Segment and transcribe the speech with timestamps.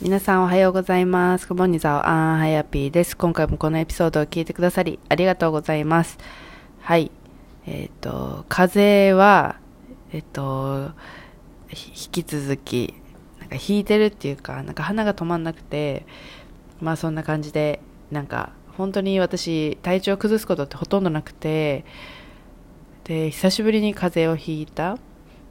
[0.00, 1.48] 皆さんおはようございます。
[1.48, 2.08] こんにちは。
[2.08, 3.16] あんはやぴーです。
[3.16, 6.18] 今回もこのエピソードを聞いてくださり、ありがとうございます。
[6.80, 7.10] はい。
[7.66, 9.56] えっ、ー、と、風邪は、
[10.12, 10.92] えっ、ー、と、
[11.70, 12.94] 引き続き、
[13.40, 16.06] なんか引いてるっていうか、なんか鼻が止まんなくて、
[16.80, 17.80] まあそんな感じで、
[18.12, 21.84] なんか、本当に私、体調を崩すことってほとんどなくて、
[23.02, 24.96] で、久しぶりに風邪をひいた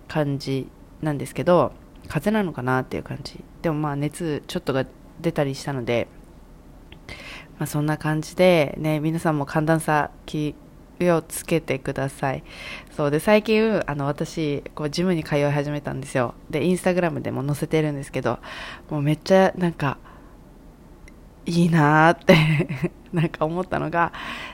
[0.07, 0.69] 感じ
[1.01, 1.73] なんですけど、
[2.07, 3.43] 風邪なのかなっていう感じ。
[3.61, 4.85] でもまあ熱ちょっとが
[5.21, 6.07] 出たりしたので、
[7.59, 10.55] まあ、そんな感じでね皆さんも寒暖差気
[11.01, 12.43] をつけてください。
[12.95, 16.33] そうで最近あの私こうジムに通い始めたんですよ。
[16.49, 18.39] でインスタグラムでも載せてるんですけど
[18.89, 19.97] もうめっちゃなんか
[21.45, 24.11] いいなーって なんか思ったのが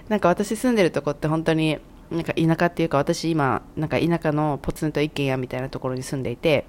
[0.10, 1.80] なんか私住んでるとこって本当に
[2.12, 6.66] なんか田舎っていうか私今なんか田舎のポツンと一軒家みたいなところに住んでいて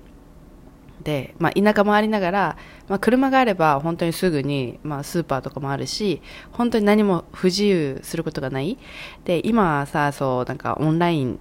[1.02, 2.56] で、まあ、田舎もありながら、
[2.88, 8.78] まあ、車があれば本当にすぐに、まあ、スーパーとかもあるし本当に何も不自由することがない。
[9.24, 11.38] で今さそうなんかオンライン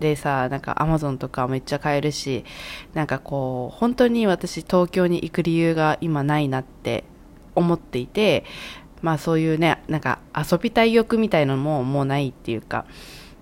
[0.00, 2.44] でさなんかアマゾンとかめっちゃ買えるし
[2.94, 7.04] なんかこう本当に私東京に行く理由が今ないなって
[7.54, 8.44] 思っていて
[9.02, 12.86] まあそういうねなんか遊びたい欲みたいなのももうないっていうか。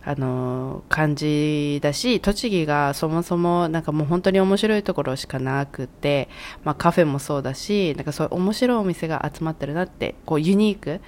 [0.09, 6.29] あの感じだし栃木がそもそもなんかもう本当に面白いところしかなくて、
[6.63, 11.01] まあ、カフェもそうだしなんかそういう面白いお店が集まってるなってこうユニーク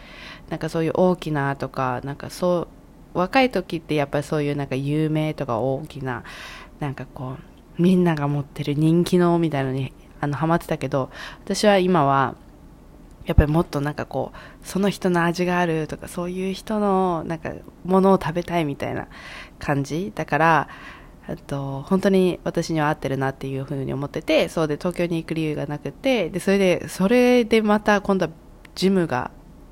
[0.51, 2.67] なんかそういう大きなとかなんかそ
[3.15, 6.25] う若い時ってやっぱりそういうなんか有名とか大きな
[6.81, 7.37] なんかこ
[7.79, 11.11] うみんなが持ってる人気のみたいなのにあのハマってたけど
[11.45, 12.35] 私は今は
[13.29, 17.53] やっぱりもっとなんかこうその人の味があるとかそういう人のなんか
[17.85, 19.07] ものを食べたいみたいな
[19.59, 20.69] 感じだから
[21.47, 28.33] と本当に私には合ってるなっていうふうに思っててそうで東京に行く理由がなくてでそれでそれでまた今度は
[28.75, 29.31] ジムが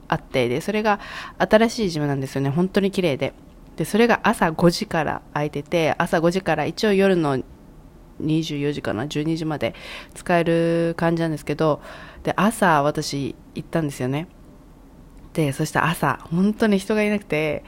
[0.08, 1.00] あってでそれが
[1.38, 2.50] 新しいジムなんですよね。
[2.50, 3.32] 本当に綺麗で。
[3.76, 7.42] でそれが朝5時から空いてて朝5時から一応夜の
[8.22, 9.74] 24時かな12時まで
[10.14, 11.80] 使える感じなんですけど
[12.22, 14.28] で朝私行ったんですよね。
[15.32, 17.62] でそしたら朝本当に人がいなくて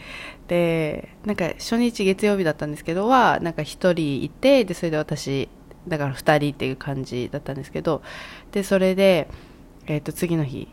[0.47, 5.50] でなんか初日月曜日だったんですけどはなんか1人いてでそれで私
[5.87, 8.03] だから2人っていう感じだったんですけど
[8.53, 9.28] でそれで、
[9.87, 10.69] えー、と次の日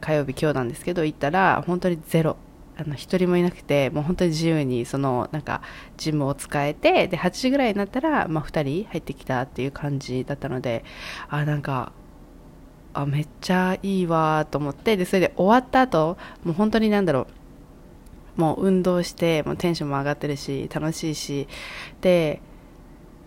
[0.00, 2.36] 火曜日今日なんですけど行ったら本当にゼロ。
[2.78, 5.62] あの一人もいなくてもう本当に自由にそのなんか
[5.96, 10.84] ジムを使えてで8時ぐらいになったら、まあ、2人入ってきたっていう感じだったので
[11.28, 11.92] あなんか
[12.92, 17.26] あめっちゃいいわと思ってでそれで終わった後もう本当になんだろ
[18.36, 21.48] うもう運動してもうテンションも上がってるし楽しいし
[22.02, 22.40] で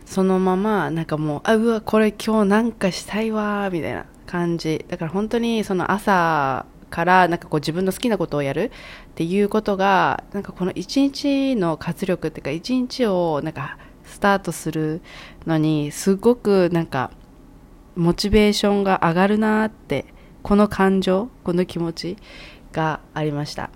[0.05, 4.85] そのままなんかもうあうわこれ今日なんかしたいわみたいな感じ。
[4.87, 8.71] だから本当にその朝からなんかこう自分の好きなことをやる
[9.11, 15.01] っていうことがなんかこの一日の活力っていうか一日をなんかスタートする
[15.45, 17.11] のにすごくなんか
[17.95, 20.05] モチベーションが上がるなって
[20.41, 22.17] この感情この気持ち
[22.71, 23.69] がありました。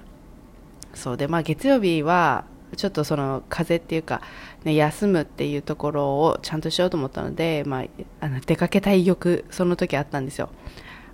[0.93, 2.45] そうでまあ月曜日は
[2.75, 4.21] ちょっとその風邪っていうか、
[4.63, 7.85] ね、休むっていうところをちゃんとしようと思ったので、まあ、
[8.19, 10.49] あの出かけたい欲その時あったんですよ。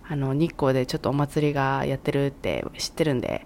[0.10, 3.46] あの日光でちょっとお祭りがやってるって知ってるんで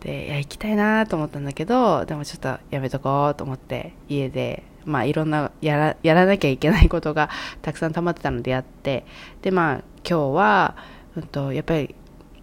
[0.00, 7.30] でいや行きたいなと思ったんだけどでもちょっとやめとこうと思って家でまあいろんなやらやらなきゃいけないことが
[7.62, 9.06] たくさん溜まってたのでやって
[9.40, 10.76] でまあ今日は、
[11.16, 11.94] うんと、やっぱり、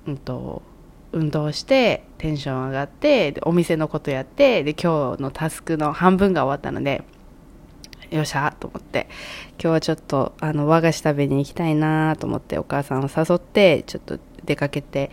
[0.08, 0.62] うんと、
[1.12, 7.04] 運動してテンション上がってお店のことやってで今日のタスクの半分が終わったので
[8.12, 9.08] よっしゃと思って、
[9.54, 15.12] 今日はちょっと、あの、和菓子食べに行きたいなと思って、お母さんを誘って、ちょっと出かけて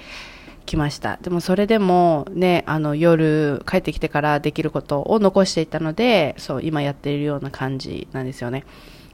[0.66, 1.18] きました。
[1.22, 8.64] でもそれでも、ね、あの、夜帰ってきてからできることを残していたので、そう、今やっているような感じなんですよね。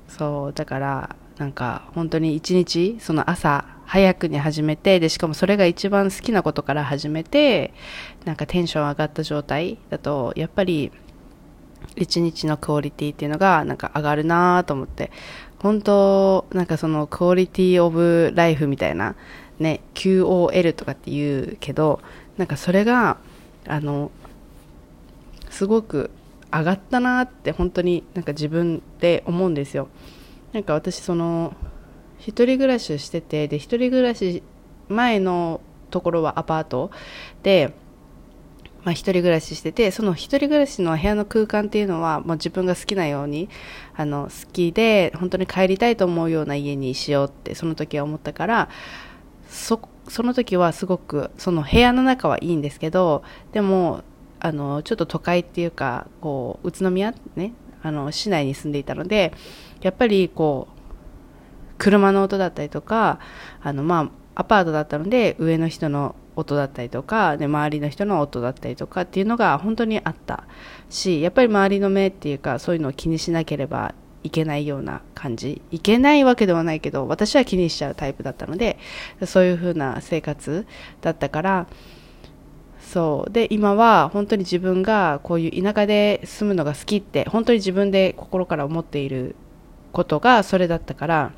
[0.09, 7.75] そう、だから、なんか、本当に一日、その朝、早くに始めて、で、しかもそれが一番好きなことから始めて、
[8.25, 10.93] なんかテンション上がった状態だと、やっぱり、
[11.96, 15.11] 一日のクオリティっていうのがなんか上がるなと思って。
[15.62, 19.14] 本当なんかそのクオリティオブライフみたいな
[19.61, 22.00] ね QOL とかって言うけど
[22.37, 23.19] なんかそれが
[23.69, 24.11] あの
[25.50, 26.11] すごく
[26.52, 29.88] 上がったなって本当になんか自分で思うんですよ。
[30.52, 31.55] なんか私その
[32.19, 34.43] 一人暮らししててで一人暮らし
[34.88, 36.90] 前のところはアパート
[37.43, 37.73] で
[38.84, 43.49] まあ、一人暮らししててその一人暮らしの部屋の空間っていうのはもう自分が好きなように
[43.94, 48.69] あの好きで本当に帰りたいと思うような家にしようってその時は思ったから
[49.52, 54.02] そ、その時はすごく、その部屋の中はいいんですけど、でも、
[54.40, 57.52] あの、ちょっと都会っていうか、こう、宇都宮ね、
[57.82, 59.32] あの、市内に住んでいたので、
[59.82, 63.20] やっぱりこう、車の音だったりとか、
[63.62, 70.44] あの、まあ、アパートだったので、上の人の音だったりとか、で、周りの人の音だったりとかっていうのが本当にあった
[70.90, 73.94] し、やっぱり周りの目っていうか、そういうのを気にしなければ
[74.25, 75.62] いけないような感じ。
[75.70, 78.79] いけないわけではないけど、私は気にしちゃうタイプだったので、
[79.26, 80.67] そういう風な生活
[81.00, 81.67] だったから、
[82.81, 83.31] そう。
[83.31, 89.34] で、今は本当に自分がこういう田舎で住むのが好きって、本当に自分で心から思っている
[89.93, 91.32] ことがそれだったから、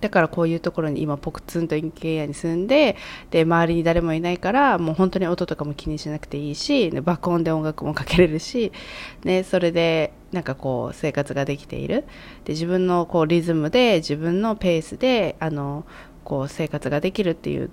[0.00, 2.96] だからこういうところに今ポクツンと一軒家に住んで、
[3.30, 8.72] で、周りに誰もいないから、もう本当に音とかも気にしなくていいし、爆音で音楽もかけれるし、
[9.24, 12.04] ね、それでなんかこう生活ができている。
[12.44, 15.84] で、自分のこうリズムで、自分のペースで、あの、
[16.24, 17.70] こう生活ができるっていう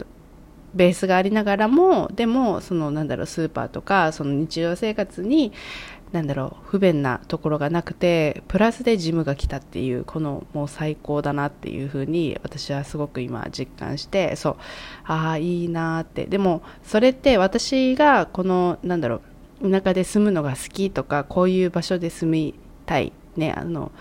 [0.73, 5.53] ベースがありながらも、でも、そのなんだろう、スーパーとか、その日常生活に、
[6.13, 14.55] なんだろう、不便なところがなくて、プラスでジムが来たっていう、このもう最高だなっていうふうに、私はすごく今実感して、そう、
[15.05, 16.27] ああ、いいなって。
[16.27, 19.21] でも、それって私がこの、なんだろ
[19.61, 22.53] う、田舎で住むのが好きとか、こういう場所で住み
[22.85, 23.91] たい、ね、あの、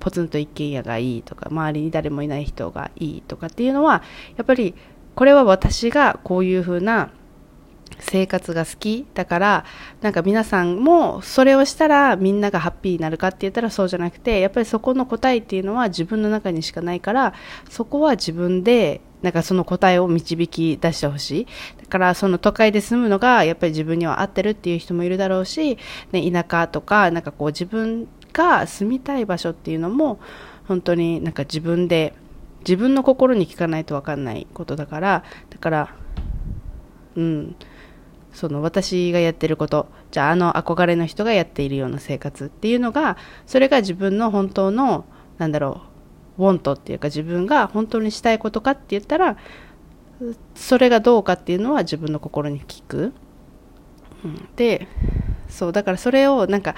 [0.00, 4.02] ポツンと一軒家がいいとか、周りに誰もいない人がいいとかっていうのは、
[4.36, 4.74] やっぱり、
[5.14, 7.10] これは私がこういうふうな
[7.98, 9.64] 生活が好きだから
[10.00, 17.34] なんか皆さんもそれをしたらみんながハッピーになるかって言ったらそうじゃなくてやっぱりそこの答えっていうのは自分の中にしかないから
[17.68, 21.46] そこは自分でなんかその答えを導き出してほしい。
[21.82, 25.76] だからその都会で住むのがやっぱり自分には合ってるっていう人もいるだろうし、
[26.12, 30.20] ね、田舎とかなんかこう自分が住みたい場所っていうのも
[30.66, 32.14] 本当になんか自分で
[32.60, 35.94] 自分の心に聞かないと分かんないことだからだから
[37.16, 37.56] うん
[38.32, 39.88] その私がやってること。
[40.10, 43.16] じゃああの憧れの人がやっているような生活っていうのが
[43.46, 45.04] それが自分の本当の
[45.38, 45.82] なんだろ
[46.38, 49.36] うウォントっていうか自分が本当にしたいことかって言ったら
[50.54, 53.12] それがどうかっていうのは自分の心に聞く、
[54.24, 54.88] うん、で
[55.48, 56.74] そうだからそれをなんか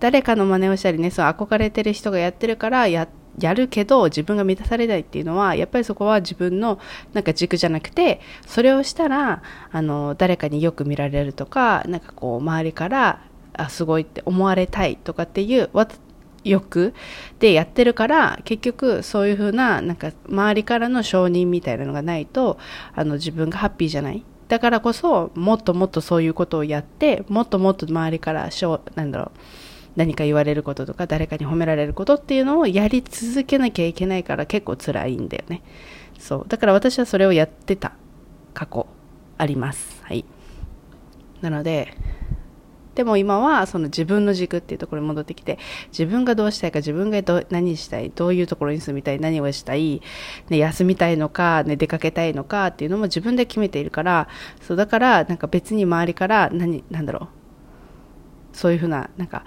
[0.00, 6.78] 誰かの真似をしたりねそう憧れてる人がやってるからやってやるけど自分が満たされないっていうのはやっぱりそこは自分の
[7.12, 13.20] なんか軸じゃなくてそれをしたらあの誰かによく見られるとかなんかこう周りから
[13.54, 15.70] あすごいって思われたいとかっていう
[16.44, 16.94] 欲
[17.38, 22.58] でやってるから結局そういう風ななんか周りからの承認みたいなのがないと
[22.94, 24.24] あの自分がハッピーじゃない。
[24.48, 29.38] だからこそもっともっとそういうことをやってもっともっと周りからしょなんだろう
[29.96, 35.62] 何か言われることとか誰かに褒められることっていうのをやり続けなきゃいけないから結構辛いんだよね。
[36.18, 36.44] そう。
[36.48, 37.92] だから私はそれをやってた
[38.54, 38.86] 過去
[39.38, 40.02] あります。
[40.02, 40.24] はい。
[41.40, 41.96] なので
[42.94, 45.58] でも今はその自分の軸っていうところに戻ってきて
[45.88, 50.00] 自分がどうしたいか自分がど何したいどういうところに住みたい何をしたい、
[50.48, 54.28] ね、休みたいのか、ね、出かけたいのかっていうのも自分で決めているから
[54.60, 57.28] そうだからなんか別に周りから何なんだろう。
[58.56, 59.44] そういうふうななんか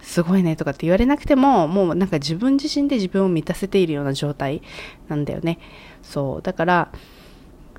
[0.00, 4.62] すごいねとかって言われなくても、もうなんか自分自身で自分を満たせているような状態
[5.08, 5.58] なんだよね。
[6.02, 6.42] そう。
[6.42, 6.92] だから、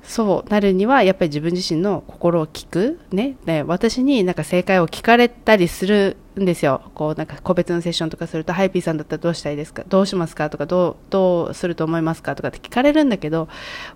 [0.02, 2.98] そうなるには、やっぱり自分自身の心を聞く。
[3.12, 3.36] ね。
[3.44, 6.80] で、私になんか正解を聞かれたりするんですよ。
[6.94, 9.84] こう、なんか個別のセッションとかすると、ハイピーさんだったらどうしたいですか？
[9.86, 10.48] どうしますか？
[10.48, 12.34] とか、どう、どうすると思いますか？
[12.34, 13.48] とかって聞かれるんだけど、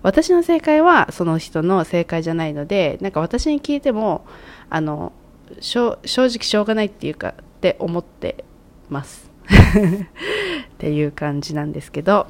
[0.03, 4.25] 私の正解はその人の正解じゃないので、なんか私に聞いても、
[4.69, 5.11] あの、
[5.59, 7.33] 正直しょうがないっていうか、
[7.65, 8.45] って思って
[8.89, 9.31] ます。
[9.49, 12.27] っていう感じなんですけど、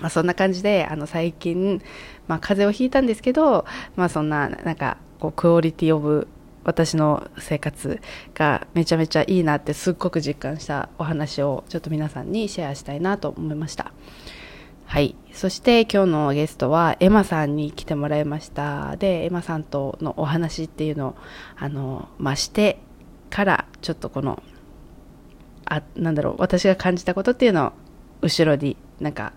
[0.00, 1.82] まあ、そんな感じであの最近、
[2.28, 3.64] まあ、風邪をひいたんですけど、
[3.96, 6.28] まあ、そんななんかこうクオリティオブ
[6.62, 8.00] 私の生活
[8.34, 13.92] がめちゃめちゃいいなってすっごく実感したお話をちょっと皆さんにシェアしたいなと思いました。
[14.84, 15.16] はい。
[15.32, 18.96] そして今日のゲストはエマさんに来てもらいました。
[18.98, 21.14] でエマさんとのお話っていうのを
[21.56, 22.78] あの、まあ、して
[23.30, 24.42] からちょっとこの
[25.66, 27.72] あなんだろう私が感じたことっていうのを
[28.22, 29.32] 後ろになんか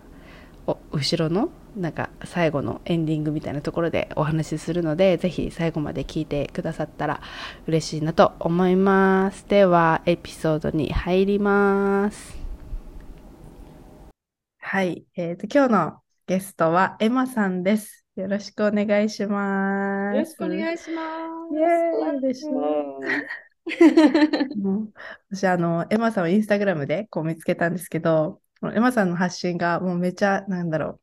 [0.66, 7.20] お後ろのなんか最後のエンディングみたいなところでお話しするのでぜひ最後まで聞いてくださったら
[7.66, 9.46] 嬉しいなと思います。
[9.48, 12.36] ではエピソードに入ります。
[14.58, 18.06] はい、えーと、今日のゲストはエマさんです。
[18.16, 20.16] よろしくお願いします。
[20.16, 21.02] よろしくお願いしま
[21.50, 21.54] す。
[21.54, 22.34] イエーイで
[23.68, 24.88] すね
[25.30, 28.40] 私、あの、エマさんをインスタグラムでこう見つけたんですけど、
[28.74, 31.00] エマさんの発信がもうめちゃ、なんだろ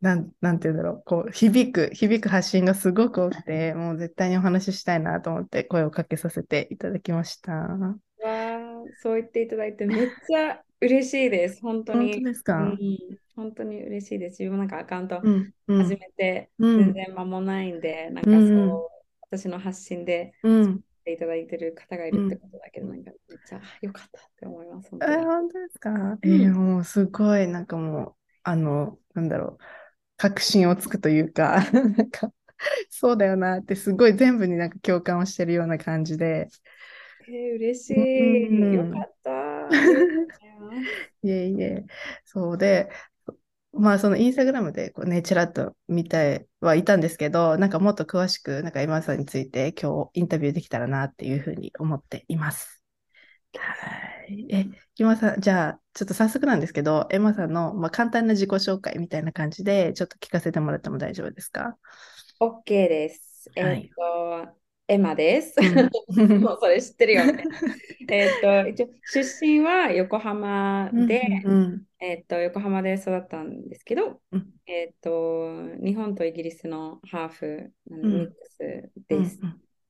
[0.00, 7.52] なん、なんて言うんだろう、こう、響く、響く発信がすごく多くて、もう絶対にお話ししたいなと思って声をかけさせていただきました。
[7.52, 8.58] わあ、
[9.00, 11.60] そう言っていただいてめっちゃ嬉しいです。
[11.60, 12.12] 本当に。
[12.12, 12.88] 本当ですか、うん、
[13.36, 14.42] 本当に嬉しいです。
[14.42, 18.70] 自分もなんかアカウント始めて全然間もないんで、うん、なんかそう、うん、
[19.22, 24.90] 私の発信で、うんていただいてる方がいるってことだけど、うん、なんかめっちゃ良かったって思います。
[24.90, 29.64] 本当え本当ですか、えー、もうすごい、なんかもう、あの、なんだろう、
[30.16, 32.32] 確信をつくというか、 なんか、
[32.90, 36.48] そうだよなって、すごい全部になんか共感をしてるような感じで。
[37.28, 38.48] えー、嬉しい。
[38.48, 39.68] うん、よかった。
[41.22, 41.84] いえいえ。
[42.24, 42.90] そうで、
[43.72, 52.82] まあそのインスタグラムでこうね、ちらっと見てはいたんですけど、なんかもっと詳しく、なんか今さんについて今日インタビューできたらなっていうふうに思っています。
[53.56, 54.46] はい。
[54.50, 61.76] え、今さん、じゃあ、ちょっと早速なんですけど、エマさんの、まあ、簡単な自己紹介みたいな感じで、ちょっと聞かせてもらっても大丈夫ですか
[62.40, 63.50] ?OK です。
[63.56, 65.56] はい、えっ、と、エマです。
[66.16, 67.44] うん、 もうそれ知ってるよね。
[68.08, 79.38] えっと、一応、出身は横浜で、うんうん、えっと、横浜で育ったんですけど、うん、えっと、日本とイギリスのハーフ、ミックスです。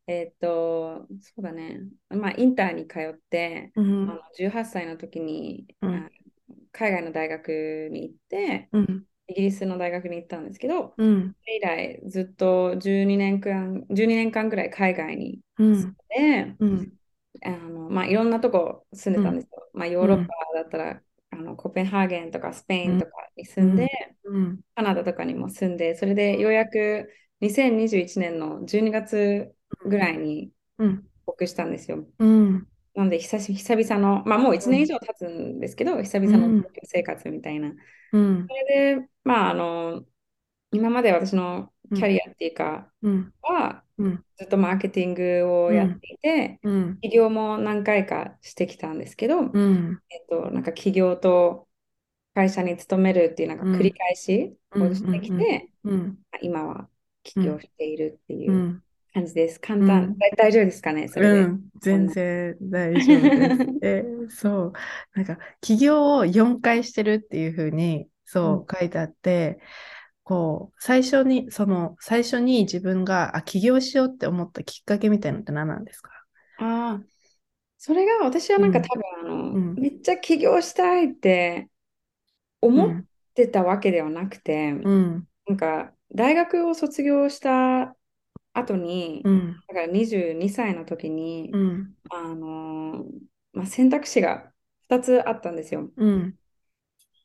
[0.07, 1.81] えっと、そうだね。
[2.11, 5.67] まあ、インターに通って、あの18歳の時に、
[6.71, 8.69] 海外の大学に行って、
[9.29, 16.93] イギリスの大学に行ったんですけど、うん、以来ずっと12年間 ,12 年間ぐらい海外に住んで、うん、
[17.43, 19.71] あのまあ、いろんなとこ住んでたんですよ。
[19.73, 21.01] まあ、ヨーロッパだったら、
[21.33, 23.89] あのコペンハーゲンとかスペインとかに住んで、
[24.75, 27.11] カナダとかにも住んで、それでようやく
[27.41, 29.53] 2021年の12月
[29.87, 32.07] ぐらいに帰国したんですよ。
[32.19, 32.69] うん。
[32.95, 37.73] なので久し、久々の、まあもう1年以上経つんですけど、久々の東京生活みたいな。
[38.13, 40.05] うん、それで、まああの、
[40.71, 43.83] 今まで私のキャリアっていうか、うん、は、
[44.37, 49.51] ずっとマーケティングをやっていて、うん、起業も何回かしてきたんですけど、えっ
[50.29, 51.69] と、なんか起業と
[52.35, 55.69] 会社に勤めるっていうなんか繰り返しをしてきて、
[56.41, 56.89] 今は
[57.23, 58.83] 起業しているっていう
[59.13, 59.61] 感じです。
[59.61, 60.05] 簡単。
[60.05, 61.41] うん、大丈夫ですかねそれで。
[61.43, 63.79] うん、全然大丈夫です。
[63.83, 64.73] えそう。
[65.15, 69.59] なんか、起業を4回してるっていうふうに、そう書いてあって、
[70.25, 76.11] こう、最初に、その、最初に自分が、あ、起業しようって思ったきっかけみたいなのって何なんですか？
[76.59, 77.05] ああ、
[77.79, 81.69] それが私はなんか多分、あの、めっちゃ起業したいって
[82.61, 87.97] 思ってたわけではなくて、なんか、大学を卒業した
[88.53, 93.05] 後に、うん、だから22歳の時に、うん、あの
[93.53, 94.53] まあ、選択肢が
[94.83, 95.91] 2つあったんですよ。
[95.97, 96.35] うん、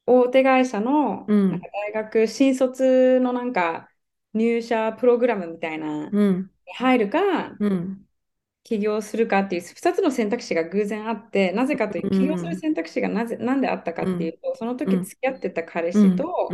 [0.07, 3.89] 大手会社の、なんか大学新卒のなんか
[4.33, 7.19] 入社プログラムみたいなに入るか、
[8.63, 16.49] 起業するかっていう2つの選択肢が偶然あってなぜかという起業する選択肢がなぜ、なんであったかっていうと、その時付き合ってた彼氏と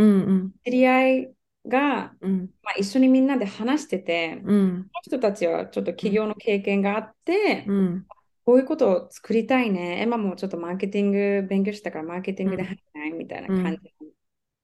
[0.65, 1.33] 知り合い
[1.67, 8.05] が、うん、まあ、一緒にみんなで話してて、うん、この人たちはちょっと起業の経験があって、うん、
[8.45, 10.01] こういうことを作りたいね。
[10.01, 13.93] エマもちょっとマーケティング勉強したからマーケティングで入らないみたいな感じ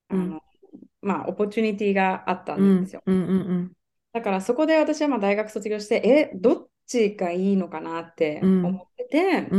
[0.10, 0.42] あの、
[1.02, 3.04] まあ、オポチュニティがあったんですよ。
[4.14, 9.58] だからそこで私はまあ大学卒業して、え、どっちがいいのかなって思ってて、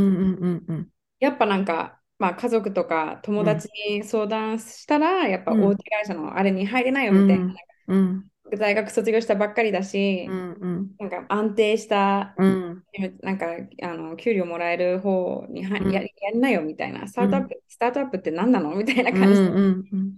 [1.19, 7.55] やっぱなんかまあ、家族とか友達に相談したら、やっぱ大手会社のあれに入れないよみたいな。
[7.87, 12.83] うん、大学卒業したばっかりだし、うんうん、なんか安定した、うん、
[13.21, 13.47] なんか
[13.83, 19.51] あの給料もらえる方には、うん、ややりなよみたいな、スタートアップ、スタートアップって何なのみたいな感じで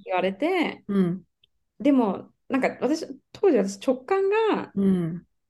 [0.06, 0.84] 言われて、
[1.80, 4.72] でも、なんか私、当時私直感が、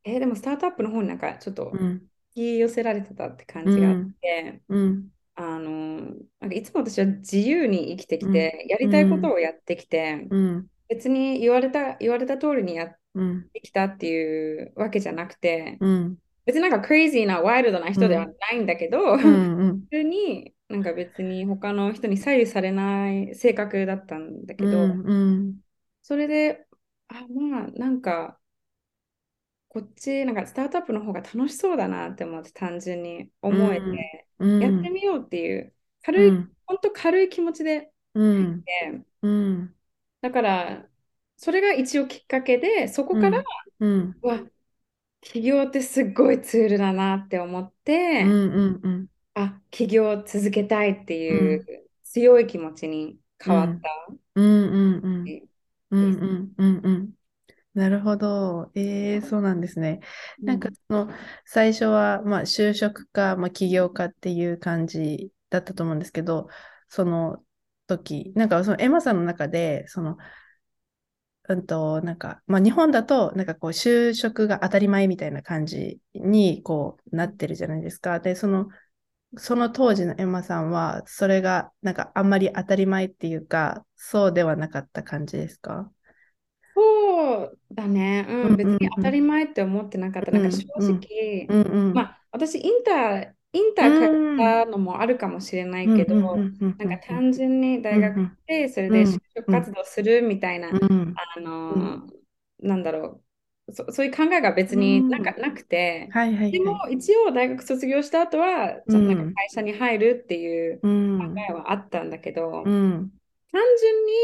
[0.04, 2.02] えー、でもスタートアップの方になんかちょっと引
[2.34, 4.62] き寄せられてたって感じがあって、
[5.36, 10.28] あのなんかいつも私は自由に生きてきて、やりたいことをやってきて、
[10.90, 12.98] 別に言われた言われた通りにやっ
[13.54, 15.78] てきたっていうわけじゃなくて、
[16.46, 24.88] 別になんかクレイジーなワイルドな人ではないんだけど、普通になんか別に他の人に左右されない性格だったんだけど、
[26.02, 26.66] それで
[27.08, 28.38] あまあなんか
[29.70, 35.74] こっちなんかスタートアップの方が楽しそうだなって思って単純に思えて、やってみようっていう
[36.04, 39.74] 軽い、うん、本当軽い気持ちで入って、うん、
[40.24, 40.86] だから
[41.36, 43.44] それが一応きっかけでそこから、
[43.82, 44.40] うん、わ
[45.20, 51.66] 起業ってすっごいツールだなって思って、うんうんうん、あ起業を続けたいっていう
[52.06, 53.90] 強い気持ちに変わった。
[54.36, 55.26] うんうんうん
[55.92, 57.10] うんうんうんうん。
[57.74, 58.72] なるほど。
[58.76, 60.00] ええそうなんですね。
[60.42, 61.10] なんかその
[61.44, 66.48] 最初はまあ就職か、まあ、起業家っていう感じだったと思うんですけど、
[66.88, 67.44] その
[67.88, 70.18] 時、なんかそのエマさんの中で、その、
[71.50, 78.20] うんと、なんか、まあ日本だと、なんかこう就職が当たり前みたいな感じにこうなってるじゃないですか。
[78.22, 78.70] で、その、
[79.36, 85.92] その当時のエマさんは、それがなんかあんまり当たり前っていうか、そうではなかった感じですか？
[86.76, 88.26] そうだね。
[88.30, 90.32] うん、別に当たり前って思ってなかった。
[90.32, 91.48] なんか正直、
[91.94, 102.04] まあ、私、インター、インター通ったのもあるかもしれないけど、なんか単純に大学行って、それで就職活動するみたいな、あの、
[102.60, 103.22] なんだろ
[103.68, 106.10] う、そそういう考えが別になんかなくて、
[106.52, 110.88] でも一応大学卒業した後は、ちょっとなんか会社に入るっていう考
[111.50, 113.04] えはあったんだけど、単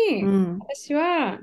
[0.09, 1.39] 純に私は、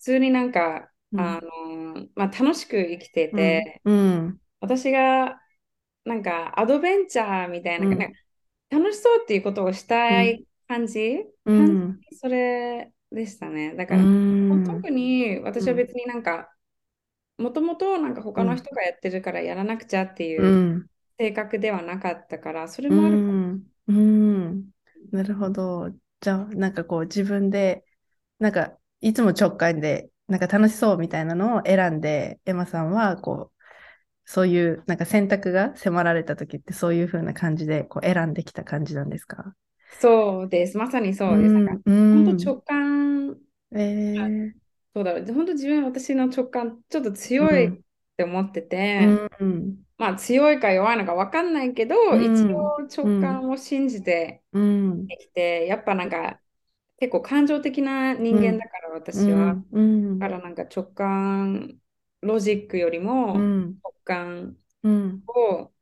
[0.00, 5.38] 通になんか、うん、あのまあ、楽しく生きてて、うん、私が
[6.04, 8.06] なんかアドベンチャーみたいな、うん、な
[8.70, 13.74] 楽しそうっていうことをしたい感じ、感じそれでしたね。
[13.74, 16.52] だから、特に私は別になんか、
[17.38, 20.86] もともとなんか他の人がやってるからやらなくちゃっていう
[21.18, 23.58] 性格ではなかったから、それもあるかも。
[23.88, 24.70] うん、
[25.10, 25.90] なるほど。
[26.20, 27.84] じゃあ、なんかこう自分で、
[28.38, 33.59] なんかいつも直感で、なんか楽しそうみたいなのを選んで、エマさんは、こう、
[34.32, 39.56] そういうなんか選択が迫られた時ってそういう風な感じでこう選んできた感じなんですか？
[39.98, 40.78] そうです。
[40.78, 41.52] まさにそうです。
[41.52, 43.36] うん、なんか本当直感、
[43.74, 44.52] えー、
[44.94, 47.80] そうだ、本当自分、私の直感ちょっと強いっ
[48.16, 49.08] て思ってて、
[49.40, 56.38] うん、まあ強いか弱いのか分かんないけど、うん、一応直感を信じてできて、やっぱなんか
[57.00, 61.79] 結構感情的な人間だから私は、うん、だからなんか直感
[62.22, 64.56] ロジックよりも直感
[65.28, 65.72] を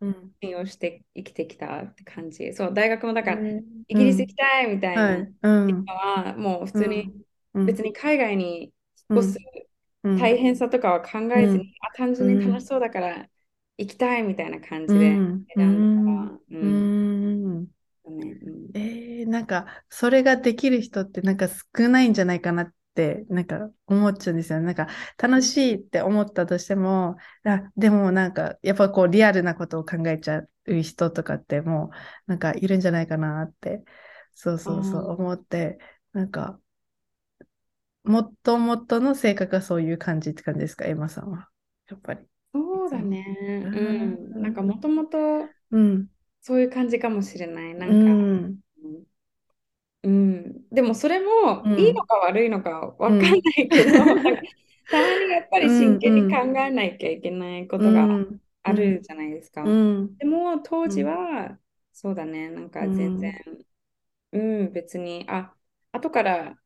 [0.42, 3.44] 信用して生きてきたって感じ、そう大学もだから、
[3.88, 5.18] イギリス行きたいみたいな
[5.87, 7.12] のは、もう普通に
[7.64, 8.72] 別に海外に引っ
[9.20, 9.38] 越す
[10.14, 13.29] 大変さとかは考えずに、あ単純に楽しそうだから
[13.79, 16.74] 行きたいみたいな感じで選んだから、うん。
[16.77, 16.88] ね。
[18.05, 24.61] うん、えー、なんか、それができる人ってなんか少ないんじゃないかなって、なんか思っちゃうんですよ。
[24.61, 33.84] なんか、楽しいって思ったとしても、あでもなんか、やっぱこう、リアルなことを考えちゃう人とかってもう、なんかいるんじゃないかなって、
[34.34, 35.78] そうそうそう思って、
[36.12, 36.61] なんか、
[38.04, 41.48] もっともっとの性格がそういう感じって感じですか、エマさんは。
[41.88, 42.26] やっぱり。
[42.52, 43.24] そうだね。
[43.72, 43.80] う
[44.38, 44.42] ん。
[44.42, 45.18] なんかもともと、
[45.70, 46.08] うん。
[46.40, 47.74] そういう感じかもしれない。
[47.74, 48.58] なんか、うん、
[50.04, 58.06] うん、でもそれもいいのか悪いのかわかんないけど、うん、たまにやっぱり真剣に考えなきゃいけないことが
[58.62, 59.64] あるじゃないですか。
[59.64, 59.70] で
[60.24, 61.58] も当時は、
[61.92, 63.34] そうだね、なんか全然、
[64.32, 65.52] うん、別に、あ、
[65.92, 66.56] 後から、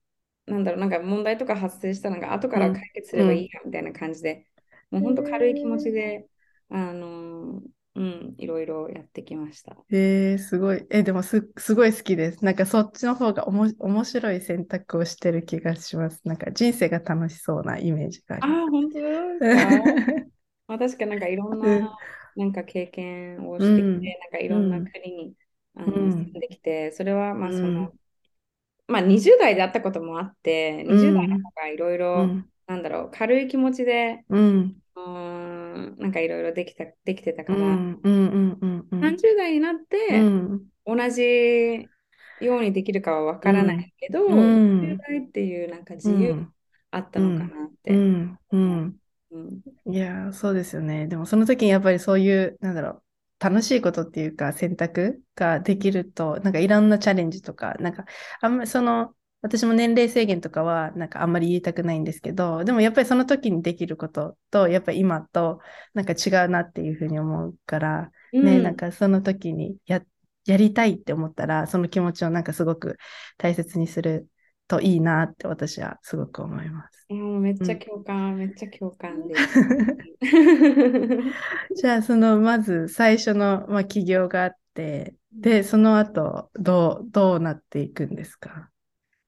[0.47, 4.47] なんだろう、なんか問題とか発生したのが後から解決すればいいやみたいな感じで、
[4.91, 6.27] もう本当軽い気持ちで、
[6.69, 7.63] あの
[7.95, 9.77] うん、いろいろやってきました。
[9.91, 10.87] えー、すごい。
[10.91, 12.45] え、でもす、すごい好きです。
[12.45, 16.21] なんかそっちの方がおも面白い選択をしてる気がします。
[16.25, 18.63] なんか人生が楽しそうなイメージがあります。
[18.67, 19.03] あ、本当で
[19.41, 20.27] すか？
[20.69, 21.99] まあ、確かなんかいろんな、
[22.37, 25.35] なんか経験をしてきて、うん、なんかいろんな国に、
[25.77, 27.93] うん、あの住んできて、それはまあその、うん、
[28.87, 32.27] まあ20代であったこともあって、20代の方がいろいろ、
[32.67, 34.83] なんだろう、軽い気持ちで、うん、
[35.99, 40.23] なんかいろいろできたできてたから、30代になって、
[40.85, 41.89] 同じ
[42.41, 46.47] ようにできるかはわからないけど、うん、10代っていうなんか自由
[46.91, 47.93] あったのかなって。
[49.87, 51.07] いや、そうですよね。
[51.07, 53.03] でもその時にやっぱりそういう、なんだろう、
[53.41, 58.05] 楽しいことっていうか選択ができると、なんかいろんなチャレンジとか、なんか
[58.41, 65.61] あんまりその私も年齢制限とかはなんかあんまり言いたくないんですけど、でもやっぱりその時にできることと、やっぱり今と
[65.95, 70.01] なんか違うなっていうふうに思うから、うん、ね、なんかその時にや、
[70.47, 72.97] やりたいって思ったら、その気持ちをなんかすごく
[73.37, 74.29] 大切にする
[74.69, 77.07] といいなって私はすごく思います。
[77.11, 79.43] うん、めっちゃ共感、うん、めっちゃ共感です。
[81.77, 88.72] じゃあそのまず最初の、まあ、起業があって、で、その後どう、どうなっていくんですか？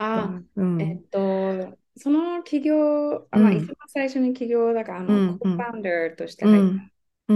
[0.04, 6.72] あ、うん、えっと、その企業、あまあ、一番最初に起業だから、あの、コーファウンダーとして入っ
[7.26, 7.32] た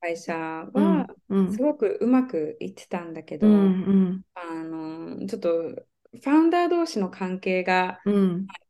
[0.00, 1.06] 会社は、
[1.52, 8.10] すごくうまくいってたんだけど、あの、ちょっとファウンダー同士の関係がい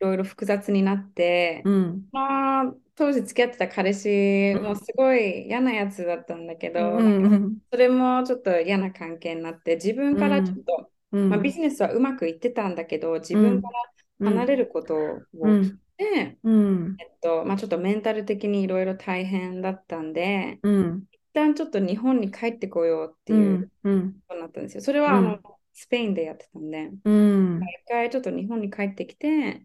[0.00, 13.68] ろいろ複雑になって、うん、まあ、当時付き合ってた彼氏もすごい嫌なやつだったんだけど、うん、それもちょっと嫌な関係になって自分からちょっと、うん、まあ、ビジネスはうまくいってたんだけど自分か
[14.20, 14.98] ら離れることを
[15.62, 16.36] して、えっ
[17.20, 23.88] とまあ、ちょっとメンタル的にいろいろ大変だったんで、一旦ちょっと日本に帰ってこようっていうこ
[24.28, 24.82] とになったんですよ。
[24.82, 25.38] それはあの、
[25.72, 29.64] スペインでやってたんで、うん、一回ちょっと日本に帰ってきて、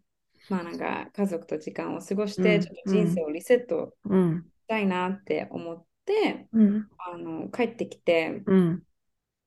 [0.49, 8.83] まあなんか家族と時間を過ごして、ちょっと人生をリセットしたいなって思って、うん、あの帰ってきて、うん、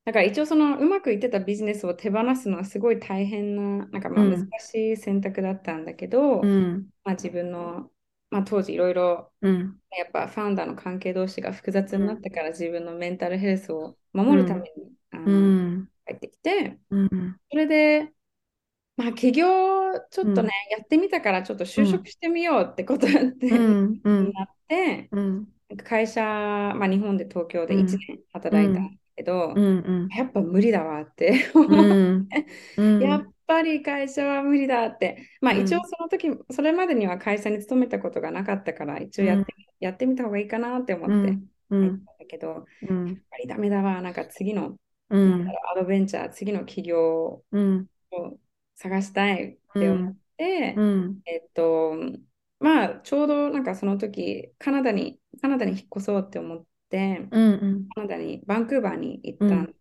[0.08, 6.40] だから一応そのうまくいってたビジネスを手放すのはすごい大変な、なんかまあ難しい選択だったんだけど、
[7.04, 7.90] まあ自分の
[8.30, 14.68] まあ、当時いろいろやっぱファウンダーの関係同士が複雑になってから自分のメンタルヘルスを守るために、
[15.10, 16.78] あの帰ってきて、
[17.50, 18.10] それで
[18.96, 19.46] まあ起業
[20.10, 25.10] ちょっとね、やってみたからちょっと就職してみようってことになって、
[25.84, 28.84] 会社、まあ、日本で東京で1年働いたん。
[28.84, 29.52] だけど、
[30.16, 32.26] やっぱ無理だわって思っ
[32.76, 41.38] て、やっぱり会社は無理だって、まあ一応その時、それまでには会社に勤めたことがなかったから、一応やって,、やってみた方がいいかなって思って、
[41.70, 42.64] うん、だけど、やっ
[43.28, 44.76] ぱりダメだわ、なんか次の、
[45.10, 45.16] ア
[45.76, 47.42] ドベンチャー、次の企業を
[48.76, 50.76] 探したいって思って、
[51.26, 51.96] えっと、
[52.60, 59.78] まあちょうどなんかその時、カナダに、カナダに引っ越そうって思って、カナダに、バンクーバーに行ったんです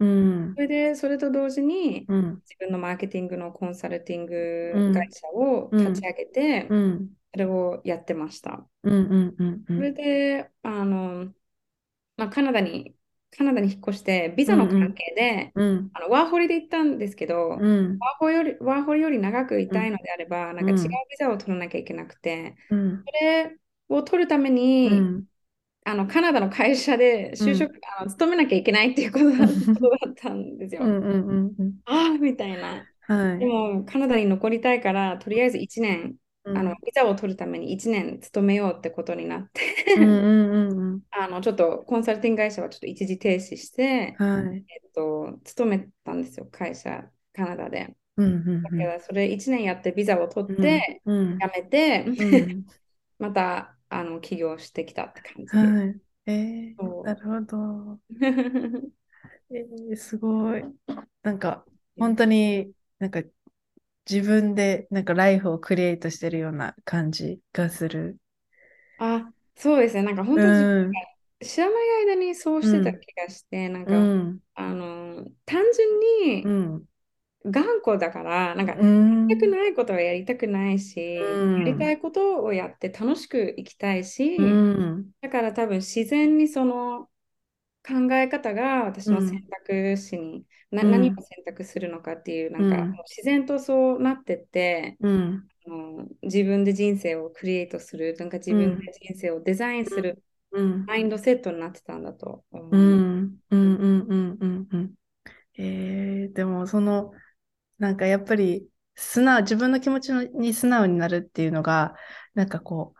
[0.00, 8.66] うん、それで、それと同時に、うん、自分のマーケティングのコンサルティング会社を立ち上げて、うん、それをやってました。
[8.82, 11.32] それで、あの、
[12.16, 12.94] まあ、カナダに、
[13.36, 15.60] カナダに引っ越して、ビザの関係で、あ
[16.00, 22.74] のワーホリで行ったんですけど、ワーホリよりワーホリより長くいたいのであれば、なんか違うビザを取らなきゃいけなくて、そ
[23.20, 24.90] れを取るために、
[25.88, 29.46] あのカナダの会社で就職、うん、あの勤めなきゃいけないっていうことだ
[30.10, 30.82] ったんですよ。
[31.86, 32.84] ああみたいな。
[33.00, 39.62] はい、でもカナダに残りたいからとりあえず1年、うん、あのビザを取るために1年勤めようってことになって
[41.10, 47.96] あのちょっとコンサルティング会社はちょっと一時停止して、はい、えっと、勤めたんですよ会社カナダで。
[48.18, 48.24] だ
[48.70, 52.04] からそれ1年やってビザを取って、辞めて
[53.18, 55.58] またあの起業してきたって感じで。
[55.58, 58.00] はい、えー、なるほど。
[59.50, 60.64] えー、すごい。
[61.22, 61.64] なんか、
[61.98, 63.22] 本当になんか
[64.08, 68.18] 自分でなんかライフをクリエイトしてるような感じがする。
[68.98, 70.02] あ、そうですね。
[70.02, 70.92] なんか本当に、うん、
[71.40, 76.86] 知らない間にそうしてた気がして、うん、なんか、うん、あの、単純に、
[77.50, 87.08] 頑固だから、なんか、やりたくないことはやりたくないし、うん、やりたいことをやって楽しく生きたいし、うん、だから多分自然にその
[87.86, 95.06] 考え方が私の選択肢に、うん、何を選択するのかっていう、なんか、自然とそうなってって、あ
[95.70, 100.22] の自分で人生をクリエイトする、なんか自分で人生をデザインする、
[100.86, 102.68] マインドセットになってたんだと思う。
[102.72, 103.36] うん。
[103.50, 104.94] うんうんうんうんうん。
[105.58, 107.12] えー、でもその
[107.78, 111.94] なんかやっぱり素直、自分の気持ちに素直になるっていうのが、
[112.34, 112.98] なんかこう、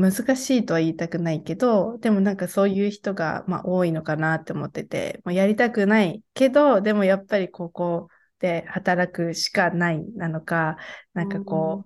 [0.00, 10.76] 難しいとは言いたくないけど、でもなんかそういう人が、まあ、多いのかなって思ってて、もうやりたくないけど、でもやっぱりここで働くしかないなのか、
[11.12, 11.84] なんかこ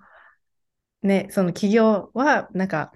[1.02, 2.92] う、ね、その企業はなんか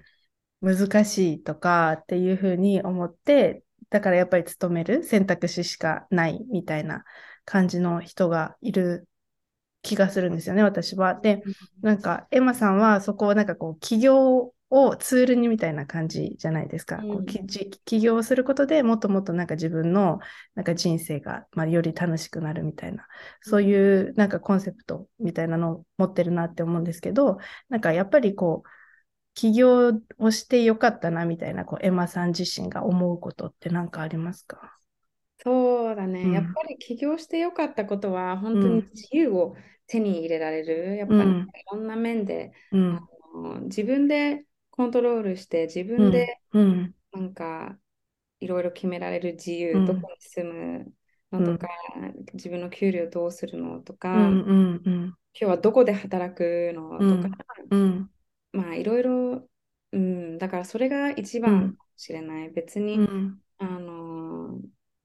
[0.61, 7.03] 難しいとかっていうふうに思って、だからやっぱり勤める選択肢しかないみたいな
[7.45, 9.07] 感じの人がいる
[9.81, 11.15] 気がするんですよね、私は。
[11.15, 11.43] で、
[11.81, 16.97] なんか、エマさんはそこをなんかこう、起業をツールにみたいな感じじゃないですか。
[17.03, 20.19] うん、起業することでもっともっとなんか自分の
[20.55, 23.05] なんか人生が、まあ、より楽しくなるみたいな、
[23.41, 27.37] そういうなんかコンセプトみたいなのを持ってるなって思うんですけど、
[27.69, 28.69] なんかやっぱりこう、
[29.35, 34.77] 起業をしてよかったなみたいな、こう、エマさん自身が思うことって何かありますか？
[35.45, 39.55] そうだね、うん、やっぱり起業してよかったことは、本当に自由を
[39.87, 41.23] 手に入れられる、やっぱりい
[41.71, 42.75] ろんな面で、あ
[43.35, 46.39] の自分でコントロールして、自分で
[47.11, 47.77] なんか
[48.39, 50.93] いろいろ決められる自由、どこに住む
[51.31, 51.67] のとか、
[52.33, 54.81] 自分の給料どうするのとか、今
[55.33, 57.37] 日はどこで働くのとか、
[58.53, 59.49] まあいろいろ、
[59.91, 62.49] うん、だからそれが一番かもしれない。
[62.51, 62.97] 別に、
[63.57, 63.92] あの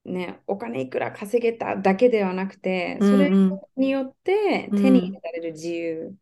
[0.05, 3.41] ね、お金いくら稼げただけではなくて、それ
[3.75, 6.17] によって手に入れられる自由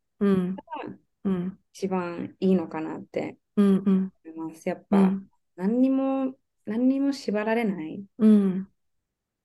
[0.56, 0.96] が
[1.74, 3.38] 一番いいのかなって
[4.26, 4.70] 思います。
[4.70, 5.20] やっぱ、
[5.56, 8.06] 何にも、何にも縛られない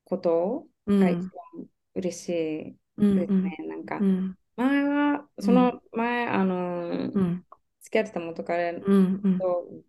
[0.05, 0.67] こと
[0.99, 1.19] が一
[1.57, 2.29] 番嬉し
[3.11, 3.57] いですね。
[3.69, 4.07] なんか、
[4.57, 7.13] 前は、その前、あの、
[7.83, 8.89] 付き合ってた元彼と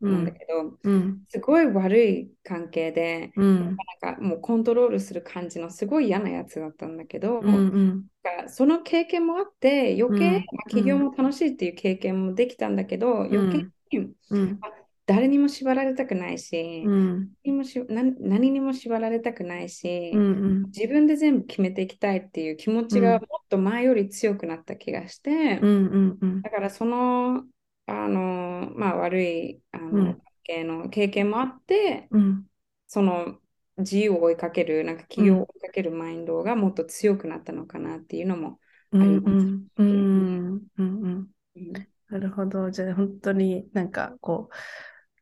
[0.01, 3.59] なんだけど、うん、すごい悪い関係で、うん、
[4.01, 8.05] なんかもうコントロールする感じのすごい嫌なやつだったんだけど、うんうん、
[8.47, 14.15] その経験もあって余計、うん、起業も楽しいっていう経験もできたんだけど、余計に、
[15.05, 27.43] 誰にも縛られたくないし、何にもし何何にも縛られたくないし、うんうん、自分で全部決めていきたいっていう気持ちがもっと前より強くなった気がして、うんうんうん、だからその
[27.85, 32.45] あの、まあ、悪いあの、うん、系の経験もあって、うん、
[32.87, 33.37] その
[33.77, 38.59] 自由を追いかける、なんか企業を追いかけるマインドがもっと強くなったのかなっていうのも
[38.93, 39.47] あります。
[42.09, 42.69] なるほど。
[42.69, 44.55] じゃあ本当になんかこう、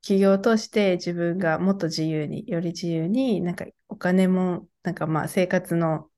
[0.02, 6.10] 企業として自分がもっと自由に、より自由に、なんかお金も、なんかまあ生活の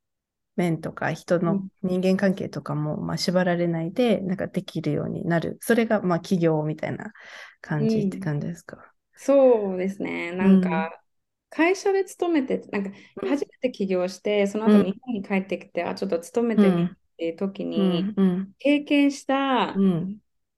[0.55, 5.57] 面とか人の人間関係とかも、まあ、縛られないでなんかできるようになる。
[5.61, 7.13] それがまあ企業みたいな
[7.61, 8.83] 感じって感じですか、うん、
[9.15, 10.31] そうですね。
[10.33, 11.01] なんか、
[11.49, 16.87] 会社で勤めて、なんか初めて起業して、その後日本に帰ってきて、あ、ちょっと勤めてみっ
[17.17, 18.15] ていう時に、
[18.59, 19.85] 経験した、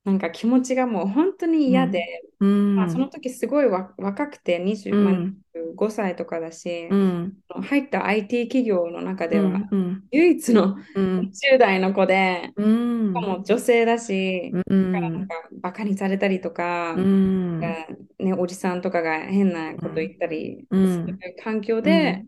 [0.06, 5.38] なんか気持ちがもう本当に嫌で、うん、まあ、その時すごい若くて20、うん、
[5.76, 9.62] 25歳とかだし、うん、入った IT 企業の中では
[10.12, 17.88] 唯一の10代の子で、しかも女性だし、だからなんかバカにされたりとか、ね、
[18.38, 22.26] おじさんとかが変なこと言ったりする環境で、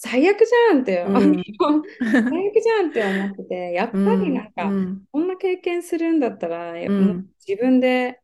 [0.00, 2.24] 最悪じゃんって、うん、最悪
[2.62, 8.20] じゃんって思ってて、 やっぱりなんか、うん、こんな経験するんだったら、うん、自分で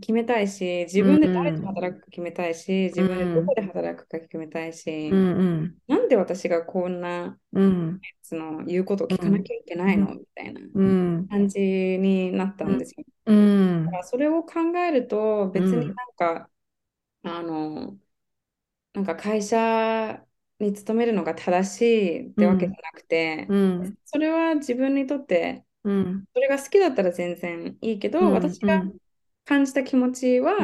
[0.00, 10.60] 決めたいし、自分で誰と働くか決めたいし、自分でどこで働くか決めたいし、うんなんで私がこんな、うん、その言うことを聞かなきゃいけないの、みたいな
[11.28, 13.04] 感じになったんですよ。
[13.24, 16.48] だからそれを考えると、別になんか、
[17.24, 17.98] あの、
[18.94, 20.24] なんか会社
[20.58, 28.82] に勤めるのが正しいってわけじゃなくて、うん、それは自分にとって、うん、それが好きだったら全然いいけど、うん、私が
[29.44, 30.54] 感じた気持ちは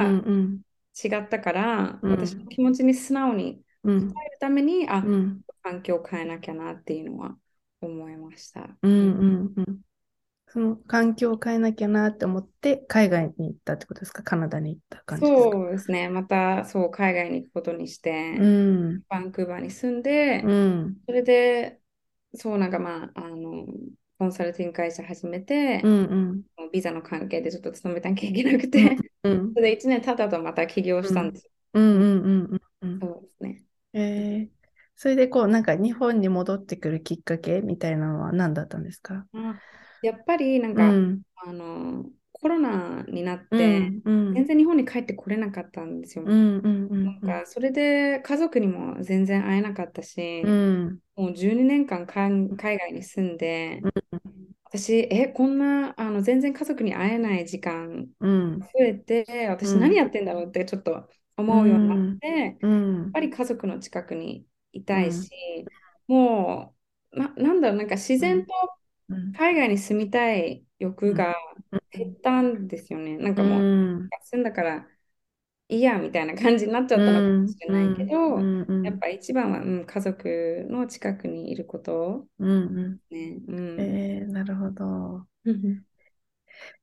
[1.04, 5.04] 違ったから、私の気持ちに素直に伝えるために、あ、
[5.62, 7.36] 環境を変えなきゃなっていうのは
[7.80, 8.70] 思いました。
[8.82, 9.80] うんうんうん
[10.52, 14.22] その環境を変えなきゃなって思って海外に行ったってことですか？
[14.22, 15.50] カナダに行った感じですか？
[15.50, 16.10] そうですね。
[16.10, 21.80] またそう海外に行くことにして、うん、バンクーバーに住んで、うん、それで
[22.34, 23.66] そうなんかまああの
[24.18, 31.50] コンサルティング会社始めて、うんうん、ビザの関係でちょっと勤めなきゃいけなくて、うんうん、 それで1年経ったとまた起業したんですよ。
[31.72, 33.64] うんうんうんうん、そうですね。
[33.94, 34.48] えー、
[34.96, 39.58] それでこうなんか日本に戻ってくるきっかけみたいなのは何だったんですか、うん
[40.02, 46.24] やっぱりなんか、うん、あのコロナになって、全然日本に帰ってこれなかったんですよ。
[46.24, 53.90] なんかそれで家族にも全然会えなかったし、うん、もう12年間海外に住んで、うん、
[54.64, 65.30] 私、え、こんなあの全然家族に会えない時間増えて、私何やってんだろうってちょっと思うようになって、やっぱり家族の近くにいたいし、
[66.08, 66.74] も
[67.12, 68.52] うな、なんだろう、なんか自然と
[69.36, 71.34] 海外に住みたい欲が
[71.90, 73.16] 減ったんですよね。
[73.18, 74.42] なんかもう、住ん。
[74.42, 74.86] だから
[75.68, 78.38] いいやみたいな感じになっちゃったのかもしれないけど、
[78.82, 82.26] やっぱ一番は、うん、家族の近くにいること。
[82.38, 83.38] うんね。
[83.48, 85.26] うん、えー、なるほど。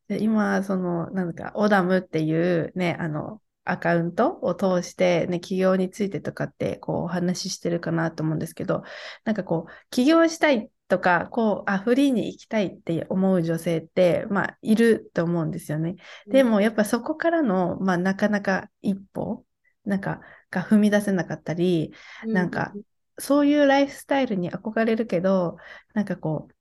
[0.07, 8.83] で今、その、なんか、オダムっていうね、あの、アカウントを通して、ね、起業についてとかってこうお話ししてるかなと思うんですけど、
[9.23, 15.95] なんかこう、起業したいとか、こう、あ、フリーに行きたいって思う女性って、まあ、いると思うんですよね。
[16.29, 19.45] でも、やっぱそこからの、まあ、なかなか一歩、
[19.85, 20.21] なんか、
[20.51, 21.93] が踏み出せなかったり、
[22.31, 22.77] なんか、
[23.19, 25.57] そういうライフスタイルに憧れるけど、
[25.93, 26.53] なんかこう、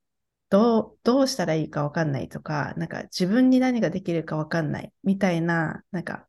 [0.49, 6.27] どう、どうしたらいいかわかんないとか、なんか自分に何ができるかわかんないみたいな、なんか、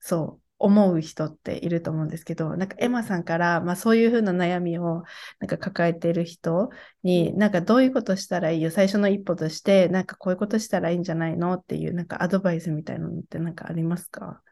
[0.00, 5.04] そう、思う人っていると思うんですけど、なんかエマさんから、まあそういうふうな悩みを
[5.38, 6.68] なんか抱えている人
[7.02, 14.42] に、なんかどういうことしたらいいよ、最初の一歩として、なんかこういうことしたらいいんじゃないのっていう、なんかアドバイスみたいなのってなんかありますか？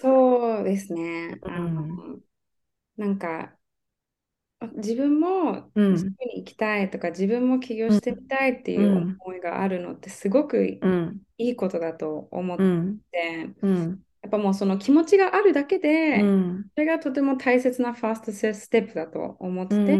[0.00, 1.38] そうですね。
[1.42, 2.20] うん、
[2.96, 3.52] なんか
[4.76, 10.80] 自分も自分に行きたいとか、自分も起業してみたいっていう思いがあるのってすごくい
[11.36, 13.50] いことだと思って、
[14.24, 16.20] やっぱもうその気持ちがあるだけで、
[16.74, 19.94] それがとても大切なファーストステップだと思ってて、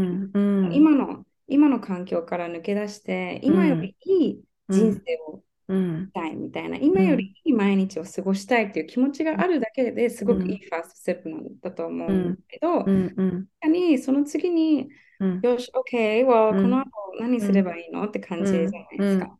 [0.73, 13.15] 今の今の環境から抜け出して、今よりいい人生をしたいみたいな、今よりいい毎日を過ごしたいっていう気持ちがあるだけですごくいいファーストステップなんだと思うんだけど、確
[13.61, 14.89] かにその次に、
[15.43, 16.87] よし、OK、well、この後
[17.21, 18.05] 何すればいいの？
[18.07, 19.39] って感じじゃないですか。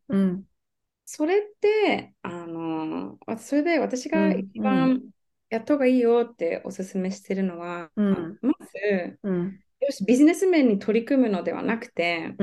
[1.05, 5.03] それって、あの、それで私が一番
[5.51, 12.35] やった方がいいよっておすすめしてるのは、まず、よし、ビジネス面に取り組むのではなくて、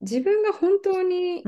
[0.00, 1.44] 自分が本当に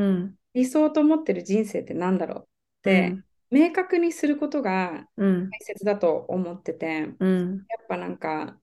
[0.55, 2.45] 理想と思ってる人生って何だろうっ
[2.83, 3.17] て、
[3.51, 8.57] うん、明確にすることが大切だと思ってて、うん、やっぱなんか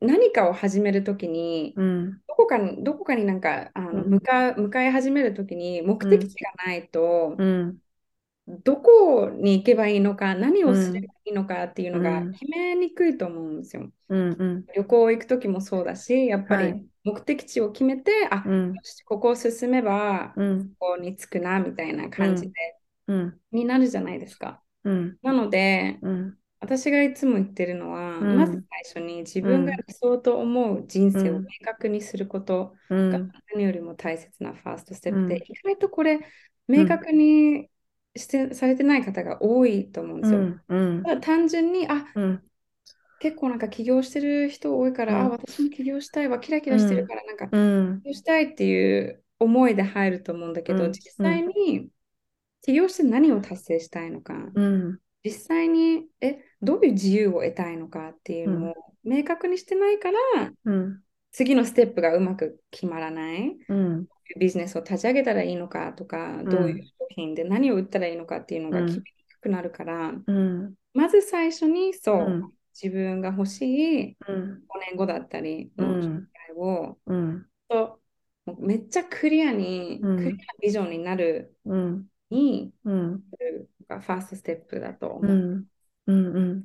[0.00, 7.36] 何かを始めるときに、うん、どこかにどこかになんかあの向か向かい始めるときに目的地がないと、
[8.46, 13.90] どこに行けばいいのか何をすればいいのかっていうのが決めにくいと思うんですよ。
[14.08, 18.74] 旅行行く時もそうだしやっぱり目的地を決めて、あ、うん、
[19.06, 20.42] ここを進めば、こ
[20.78, 22.52] こに着くなみたいな感じで、
[23.52, 24.62] になるじゃないですか。
[25.22, 25.98] なので、
[26.60, 28.52] 私がいつも言ってるのは、まず
[28.92, 32.74] 最初に自分が理想と思う人生を明確にすること
[33.08, 33.18] が
[33.54, 36.20] 何よりも大切なファーストステップで、意外とこれ
[36.66, 37.70] 明確に
[38.16, 40.40] してされてない方が多いと思うんですよ。
[41.02, 42.06] ただ単純に、あ、
[43.20, 47.46] 結構なんか起業してる人多いから、うん、あ、私も起業したいわ、キラキラしてるから、なんか、
[48.02, 51.88] 起業したいっていう思いで入ると思うんだけど、実際に
[52.62, 54.34] 起業して何を達成したいのか、
[55.24, 60.52] 実際にえどういう自由を得たいのかっていうのを明確にしてないから、
[61.32, 63.56] 次のステップがうまく決まらない、
[64.38, 69.04] ビジネスを立ち上げたらいいのかとか、どういう商品で何を売ったらいいのかっていうのが決めに
[69.38, 70.12] くくなるから、
[70.94, 74.36] まず最初にそう、自分が欲しい5
[74.90, 78.00] 年後だったりの将来を、うん、と
[78.58, 81.56] めっちゃクリアに、クリアなビジョンになる
[82.30, 83.22] に、うん、
[83.88, 85.32] ファーストステップだと思う。
[85.32, 85.64] うん。
[86.06, 86.64] うんうん、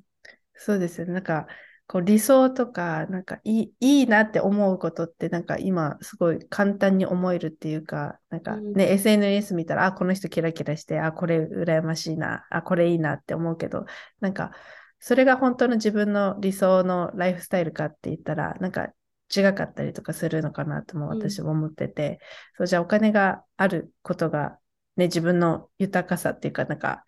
[0.55, 1.13] そうですよね。
[1.13, 1.47] なんか
[1.86, 13.86] こう理想とか、なんかいいいいなって思うことって、なんか今すごい簡単に思えるっていうか、なんかね、うん、SNS 見たら、あ、この人キラキラして、あ、これ羨ましいな、あ、これいいなって思うけど、
[14.21, 14.51] なんか
[14.99, 18.88] それが本当の自分の理想のライフスタイルかって言ったら、なんか
[19.36, 22.17] 違かったりとかするのかなとも私も思ってて、うん、
[22.59, 24.57] そうじゃあお金があることが、
[24.95, 27.03] ね、自分の豊かさっていうか、なんか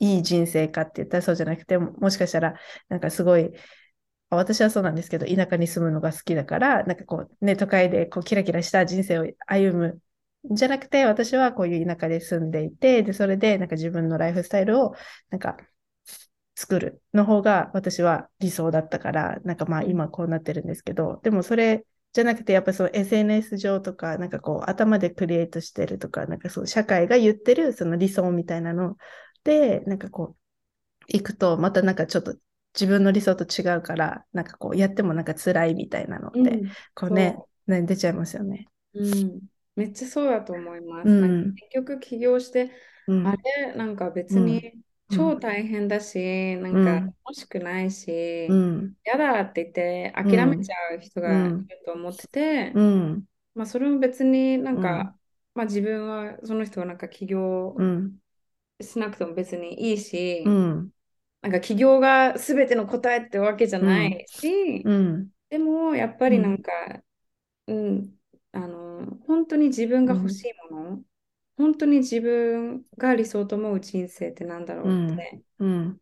[0.00, 2.54] いい人生かって言ったらそうじゃなくて、もしかしたら、
[2.88, 3.50] なんかすごい、
[4.30, 10.00] 私はそうなんですけど、田舎に住むのが好きだから、なんかこう、ね、都会でこうキラキラした人生を歩む
[10.50, 14.94] じゃなくて、私はこういう田舎で住んでいて、で、それでなんか自分のライフスタイルを、
[15.30, 15.56] なんか
[16.56, 28.96] 作るの方が私は理想だったから、なんかまあ今こうなってるんですけど、でもそれじゃなくて、やっぱその SNS 上とか、なんかこう頭でクリエイトしてるとか、なんかそう社会が言ってるその理想みたいなの
[29.44, 30.36] で、なんかこう、
[31.08, 32.36] 行くと、またなんかちょっと
[32.74, 38.66] 自分の理想と違うから、なんかこうやってもなんか辛いみたいなのって、うん、こうねね、出ちゃいますよね。
[38.94, 39.40] うん、
[39.76, 41.08] めっちゃそうだと思います。
[41.08, 42.70] うん、結局起業して、
[43.06, 43.34] あ
[43.66, 44.72] れなんか別に
[45.10, 46.92] 超大変だし、なんか
[47.24, 53.24] 楽しくないし、うん、嫌だって言って諦めちゃう人がいると思ってて、うん、
[53.54, 55.14] まあそれも別になんか、
[55.54, 57.76] まあ自分はその人はなんか起業
[58.80, 60.44] しなくても別にいいし、
[61.40, 64.82] なんか起業が全ての答えってわけじゃないし、
[65.50, 66.72] でもやっぱりなんか、
[67.66, 68.10] うん、
[68.52, 71.02] あの、本当に自分が欲しいもの、
[71.56, 76.00] 本当に自分が理想と思う人生ってなんだろうって、うん、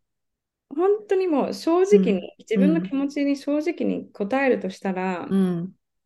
[0.68, 5.28] 本当にもう正直に、自分の気持ちに正直に答えるとしたら、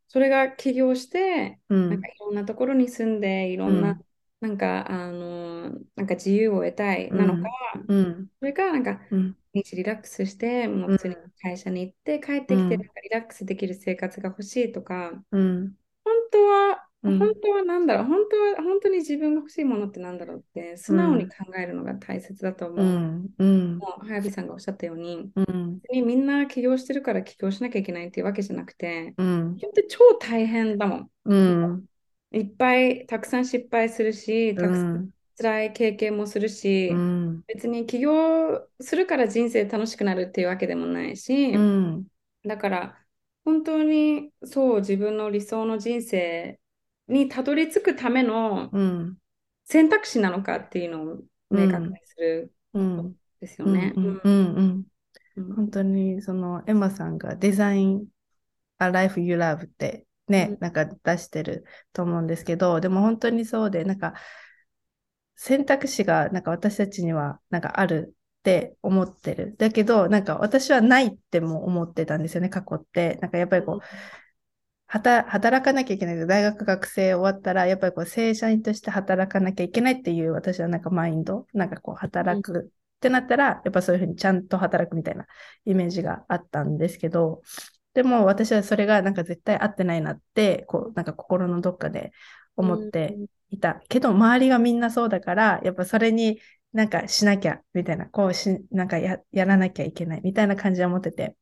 [0.07, 1.59] それが起業して、
[1.89, 3.99] なんかいろんなところに住んでいろんな、
[4.41, 7.49] なんかあのなんか自由を得たいなのか、
[7.87, 8.99] それかなんか、
[9.53, 15.73] 日リラックスして、もう普通に会社に行って帰ってきて、なんかリラックスできる生活が欲しいとか、本
[16.31, 22.79] 当は本当は何だろう、本当は本当に自分が欲しいものって何だろうって素直に考えるのが大切だと思う。
[22.79, 23.29] うん。
[23.39, 31.09] うん、もう早火さんがおっしゃったように、うん、みんな起業してるから起業しなきゃいけないっていうわけじゃなくて、うん、って超大変だもん。
[31.25, 31.85] うん、
[32.33, 41.53] いっぱいたくさん失敗するし、たくさん辛い経験もするし、うん、別に起業するから人生楽しくなるっていうわけでもないし、
[42.45, 42.97] だから
[43.43, 46.59] 本当にそう自分の理想の人生
[47.07, 48.71] にたどり着くための
[49.65, 51.17] 選択肢なのかっていうのを
[51.49, 52.51] 明確にする
[53.41, 53.93] ですよね。
[55.55, 58.05] 本当にそのエマさんがデザイン
[58.79, 64.13] A Life You Love ってね、うん、なんか出してると思うんですけど、でも本当にそうで、なんか
[65.35, 69.55] 選択肢がなんか私たちにはなんかあるって思ってる。
[69.57, 73.17] だけど、なんか私はないっても思ってたんですよね、過去って。
[73.21, 73.85] なんかやっぱりこう、
[74.87, 76.27] 働かなきゃいけない。
[76.27, 85.27] 大学学生終わったら、やっぱりこう正社員として働かなきゃいけないっていう私はなんかマインド、なんかこう働くってなったら、やっぱそういうふうにちゃんと働くみたいな
[85.65, 87.41] イメージがあったんですけど、
[87.93, 92.11] でも私はそれがなんか絶対合ってないなって、こうなんか心のどっかで
[92.55, 93.17] 思って
[93.49, 93.81] いた。
[93.89, 96.39] けど周りがみんなそうだから、やっぱそれに
[96.73, 101.35] なんかしなきゃみたいな、こうし、なんかややらなきゃいけないみたいな感じは持ってて。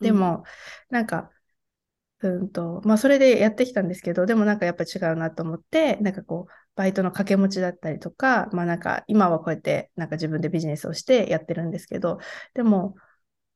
[0.00, 0.42] でも、うん、
[0.96, 1.30] なんか、
[2.22, 12.18] うんと、まあそれでやってきたんですけど、でもなんかやっぱ違うなと思って、なんかこう、バイトの掛け持ちだったりとか、まあなんか今はこうやってなんか自分でビジネスをしてやってるんですけど、
[12.54, 12.94] でも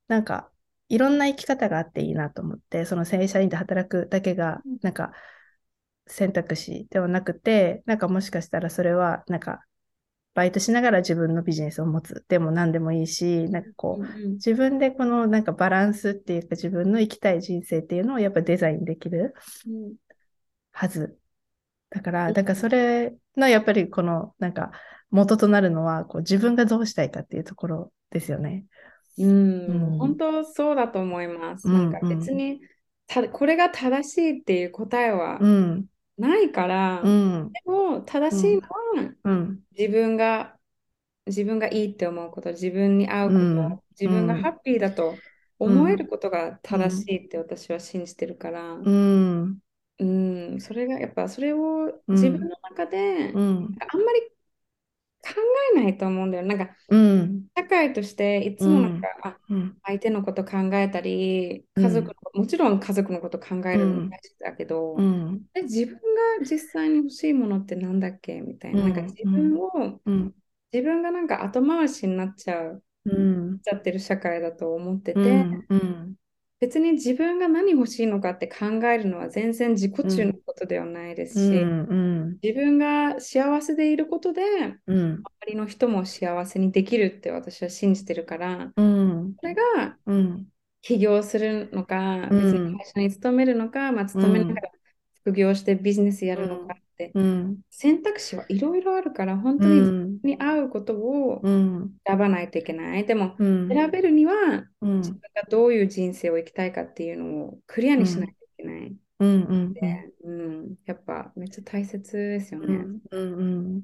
[0.09, 0.51] なんか
[0.95, 5.12] いろんな生き方があっていいなと思って、その正社員で働くだけがなんか
[6.07, 9.64] 選択肢ではなくて、なんかもしかしたらそれはなんか
[10.34, 12.24] バイトしながら自分のビジネスを持つ。
[12.28, 19.34] でも何でもいいし、なんかこう、自分でこのなんかバランスっていうか自分の生きたい人生っていうのをやっぱデザインできる
[20.70, 21.18] はず。
[21.90, 24.70] だから、だからそれのやっぱりこのなんか
[25.11, 28.64] 元となるのはこう自分がどうしたいかっていうところですよね。
[29.19, 31.69] うん、うん、本当そうだと思います。
[31.69, 32.61] なんか別に
[33.07, 35.39] たこれが正しいっていう答えは
[36.19, 40.57] ないから、うん、でも正しいのは、自分が
[41.27, 45.15] 自分がいいって思うこと、自分に合うこと、自分がハッピーだと
[45.59, 49.59] 思えることが正しいって私は信じてるから、うん、
[49.99, 54.34] うん、それがやっぱそれを自分の中で、あんまり
[55.25, 55.31] 考
[55.75, 56.45] えないと思うんだよ。
[56.45, 59.37] なんか、うん、社会としていつもなんか、あ
[59.85, 64.97] 相手のこと考えたり、家族の、もちろん家族のこと考えるの大事だけど、
[65.55, 66.01] で自分が
[66.49, 68.41] 実際に欲しいものってなんだっけ？
[68.41, 68.83] みたいな。
[68.83, 70.01] なんか自分を、
[70.72, 76.14] 自分がなんか後回しになっちゃう、うん、ちゃってる社会だと思ってて、うん。
[76.61, 84.42] 別に自分が何欲しいのかって考えるのは全然自己中のことではないですし、うんうん、自分が幸せでいることで、
[84.86, 89.96] うん、周りの人も幸せにできるって私は信じてるから、うん、それが
[90.82, 94.70] 起業するのか、別に会社に勤めるのか、まあ、勤めながら
[95.22, 97.12] 副業してビジネスやるのかって、
[97.70, 103.05] 選択肢はいろいろあるから本当に自分に合うことを選ばないといけない。
[103.05, 108.94] でも、選べるには、自分がどういう人生を生きたいかっていうのをクリアにしないといけない。
[109.21, 109.75] うんうん
[110.25, 110.31] う
[110.62, 112.67] ん、やっぱめっちゃ大切ですよね。
[112.67, 113.43] うんうんう
[113.79, 113.83] ん、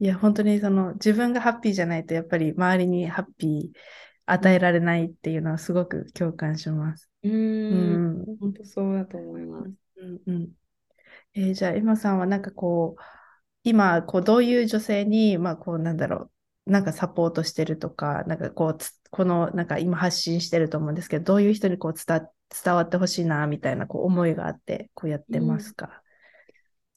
[0.00, 3.78] いや本当にその自分がハッピーじゃないとやっぱり周りにハッピー
[4.26, 7.10] 与えられないっていうのはすごく共感します。
[7.22, 9.72] うん、うん、本当そうだと思います。
[9.96, 10.52] うんうん
[11.34, 13.02] えー、じゃあ、エマさんはなんかこう、
[13.64, 16.31] 今、こう、どういう女性に、まあ、こう、なんだろう、
[16.66, 18.78] なんかサポートしてるとか、なんかこう、
[19.10, 22.28] この、なんか今発信してると思うんですけど、どういう人にこう伝
[22.64, 26.02] 伝わってほしいな、みたいなこう思いがあって、こうやってますか、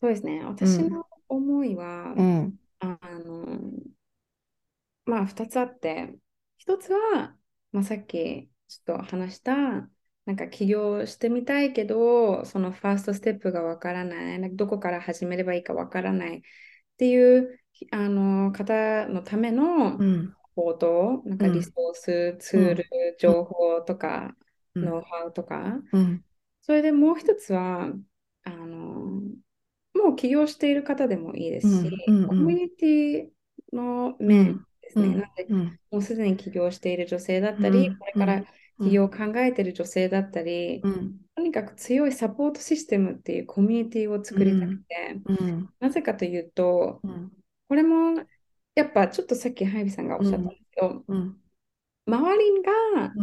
[0.02, 0.44] うん、そうですね。
[0.46, 3.62] 私の思いは、うん、あの、
[5.06, 6.16] まあ、2つあって、
[6.58, 7.36] 1つは、
[7.72, 9.56] まあ、さっきちょっと話した、
[10.26, 16.42] なんか起業してみたいけど、そのファーストステップがわからない、どこから始めればいいかわからないっ
[16.98, 17.60] ていう
[17.92, 19.98] あの方のための
[20.56, 24.36] 報道、うん、なんかリソース、ツール、うん、情報とか、
[24.74, 25.78] うん、ノウハウとか、
[26.62, 27.92] それでもう一つは、
[28.44, 29.22] あの
[29.96, 31.90] もう起業している方でもいいですし、
[32.28, 35.08] コミュニティの面ですね。
[35.08, 35.48] なので、
[35.92, 38.44] もうすでに起業している女性だったり、これから
[38.82, 47.02] 起業を考えてる女性だったり、うん、とにかく強いサポートシステムっていうコミュニティを作りたくて、うん、なぜかというと、
[47.76, 48.24] これも
[48.74, 51.04] やっぱちょっとさっきハイビさんがおっしゃったんですけど、
[52.08, 53.14] 周りが、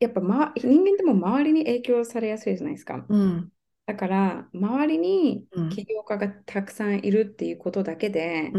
[0.00, 3.06] やっぱ、ま、人間でも周りに影響されやすいじゃないですか。
[3.86, 8.50] だから周りに起業家がたくさんいるっていうことだけで、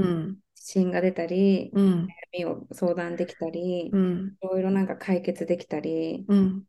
[0.64, 6.64] 信が出たり、うん、悩みを相談できたり、うん、いろいろなんか解決できたり、うん、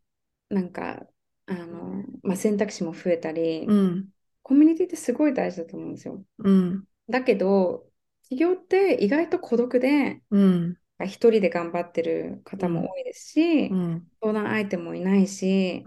[0.48, 1.06] なんか
[1.46, 4.08] あの、まあ、選択肢も増えたり、うん、
[4.42, 6.24] コミュニティってすごい大事だと思うんですよ。
[6.38, 7.86] うん、だけど
[8.28, 13.68] 起業って意外と孤独で、うん、一人で頑張ってる方も多いですし、
[14.20, 15.84] 相談相手もいないし、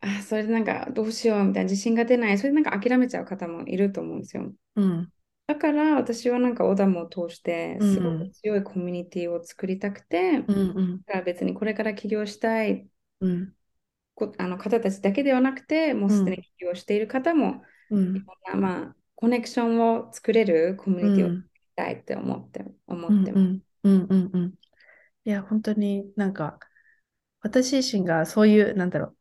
[0.00, 4.52] あ、それでなんかどうしようみたいな自信が出ない、それでなんか諦めちゃう方もいると思うんですよ。
[4.76, 5.12] うん、
[5.46, 12.86] だから私はなんかオダムを通してすごく強いコミュニティを作りたくて、うんうん、だから別にこれから起業したい、
[13.20, 13.54] うん、
[14.38, 23.44] あの方たちだけではなくて、もうすでに起業している方も、うん、いろんな、まあ、コネクションを作れるコミュニティを作りたいって思って、思ってます。
[23.44, 24.06] うんうん。
[24.10, 24.54] うんうん。
[25.24, 26.58] いや、本当になんか、
[27.42, 29.16] 私自身がそういう、なんだろ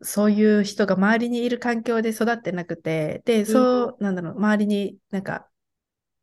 [0.00, 5.48] う、そういう人が周りにいる環境で育ってなくて、で、そう、なんだろう、周りになんか、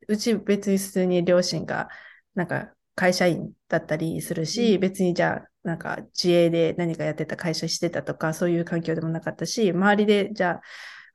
[0.07, 1.89] うち別に普通に両親が、
[2.36, 10.61] なんか会社員だったりするし、うん、別にじゃあ、なんか自営で何かやってた会社してたとか、そういう環境でもなかったし、周りでじゃあ、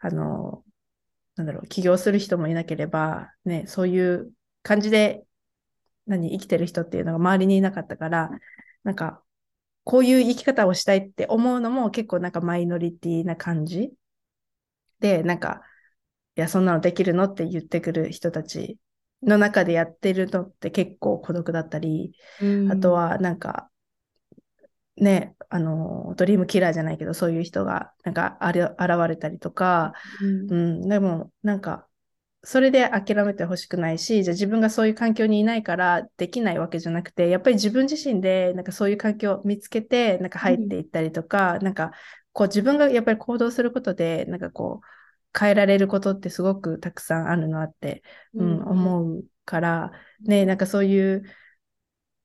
[0.01, 0.65] あの、
[1.37, 4.31] なんだろう、起業する人もいなければ、ね、そういう
[4.63, 5.25] 感じで、
[6.07, 8.31] 何、生きてる人っていうのが周りにいなかったから、
[8.85, 9.23] なんか、
[9.85, 13.93] こういう生き方をしたいって思うのも結構なんかマイノリティな感じ。
[15.01, 15.63] で、なんか、
[16.37, 18.79] いや、そんなのできるのって言ってくる人たち
[19.23, 23.71] の中でやってるのって結構孤独だったり、うん、あとはなんか、
[24.97, 28.79] ね、あの、ドリームキラーじゃないけど、そういう人が、なんか、あれ、現
[29.09, 31.89] れたりとか、うん、うん、でも、なんか、
[32.45, 41.93] それで諦めてほしくないし、じゃあ自分がそういう環境にいないからできないわけじゃなくて、やっぱり自分自身で、なんかそういう環境を見つけて、なんか入っていったりとか、うん、なんか、
[42.33, 48.03] こう自分がやっぱり行動することで、なんかこう、変えられることってすごくたくさんあるなって、
[48.35, 51.25] うん、うん、思うから、ね、なんかそういう、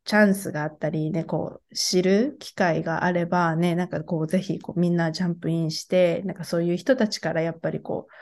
[0.09, 8.13] チャンスがあったり、ね、こう、知る機会があれば、ね、なんかこう、ぜひ、こう、みんなジャンプインして、なんかそういう人たちからやっぱりこう、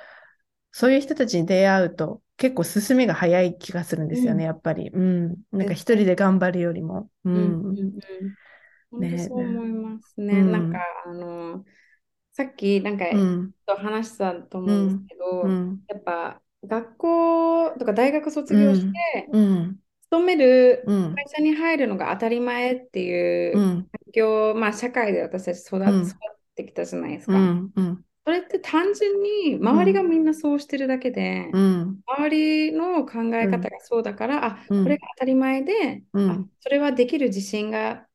[0.73, 4.89] そういう人たちに出会うと、結構進みが早い気がするんですよね、うん、やっぱり。
[4.89, 5.38] うん。
[5.53, 7.09] なんか一人で頑張るよりも。
[7.23, 7.33] うん。
[7.35, 7.79] うんうん
[8.91, 10.43] うん、ね、そう思いますね。
[10.43, 11.63] なんか、あの、
[12.33, 13.05] さっき、なんか、
[13.65, 15.47] と話したと思うんですけど、
[15.88, 19.29] やっぱ、学校とか大学卒業して、
[20.11, 20.83] 勤める
[21.15, 26.05] 会社に入るのが当たり前っていう環境、まあ社会で私たち育,、っ
[26.55, 27.37] てきたじゃないですか。
[28.25, 31.49] それって単純に周りがみんなそうしてるだけで、
[32.07, 38.05] 周りの考え方がそうだから、あこれが当たり前で、あそれはできる自信が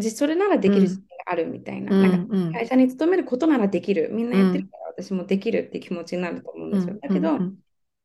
[0.00, 4.10] それならできる自信があるみたいな,、なんか会社に勤めることならできる。
[4.12, 6.96] みんなやってるから私もできるって気持ちになると思うんですよ。
[7.00, 7.38] だけど、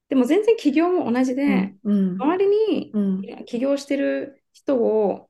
[0.10, 2.94] でも全然起業も同じで、うん、周りに
[3.46, 5.30] 起業してる人を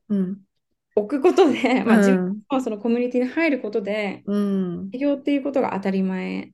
[0.94, 4.24] 置くことで、まあ、自分はそのコミュニティに入ることで、
[4.92, 6.52] 起業っていうことが当たり前、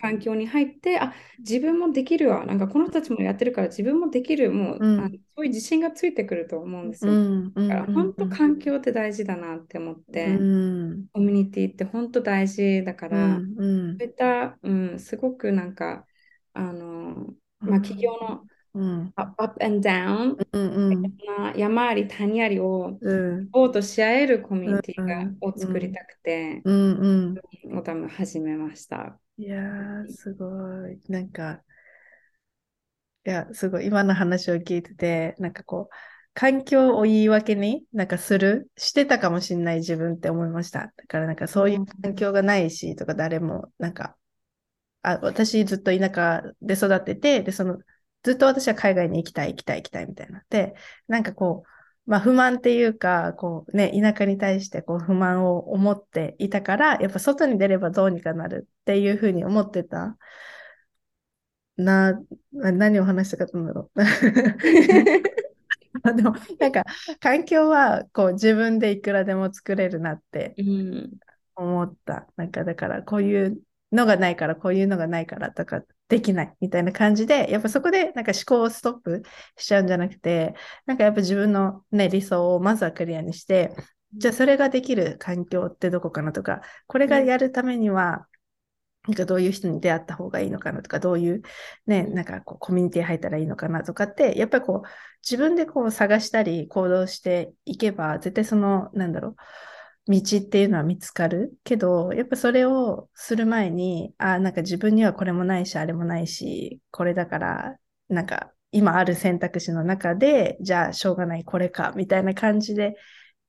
[0.00, 7.12] 環境に入ってあ自分もできるわなんかこの人たちもやってるから自分もできるもう、あのそういう自信がついてくると思うんですよ、
[7.54, 16.04] だから本当環境って大事だなって思って、コミュニティって本当大事だから、そういった、うん、すごくなんか
[16.52, 17.34] あの
[17.64, 18.42] まあ、企業の、
[18.74, 21.16] うん、アップ and down、うんうん、
[21.56, 23.08] 山あり谷ありをサ
[23.52, 27.34] ポートし合えるコミュニティが、を作りたくて、うん
[27.64, 29.18] うん、多分始めました。
[29.36, 30.46] いやー、すご
[30.88, 30.98] い。
[31.08, 31.62] なんか、
[33.26, 33.86] いや、すごい。
[33.86, 35.94] 今の話を聞いてて、なんかこう、
[36.34, 40.92] 環境を言い訳になんかする、してたかもしれない自分って思いました。
[40.96, 44.16] だからなんかそういう環境がないしとか誰もなんか
[45.04, 47.78] あ私ずっと田舎で育ってて、で、その、
[48.22, 50.42] ずっと私は海外に行きたい、行きたい、行きたいみたいな。
[50.48, 50.74] で、
[51.08, 60.16] なんかこう、まあ不満っていうか、こうね、田舎に対してこう不満を思っていたから、やっぱ外に出ればどうにかなるっていうふうに思ってた。
[61.76, 62.20] な、
[62.52, 64.04] 何を話したかったんだろう。
[66.16, 66.84] でも、なんか、
[67.20, 70.54] 環境はこう自分でいくらでも作れるなって
[71.56, 72.26] 思った。
[72.36, 73.60] なんか、だからこういう
[73.94, 79.22] のがないから、こういうのがないからとか、できないみたいな感じで、やっぱそこでなんか思考をストップ
[79.56, 80.54] しちゃうんじゃなくて、
[80.86, 83.74] なんかやっぱ自分のね、理想をまずはクリアにして、
[84.16, 88.26] じゃあそれができる環境ってどこかなとか、これがやるためには、
[89.06, 91.42] なんかどういう人に出会った方がいいのかなとか、どういう
[91.86, 94.88] ね、なんかこうコミュニティ入ったらいいのかなとかって、やっぱりこう
[95.22, 99.36] 自分でこう探したり行動していけば、絶対その、なんだろう、
[100.08, 107.78] 道っていうのは見つかるけど、やっぱそれをする前に、あ、なんか自分にはこれもないし、あれもないし、これだから、
[108.08, 112.96] なんか今ある選択肢の中で、じゃあしょうがないこれか、みたいな感じで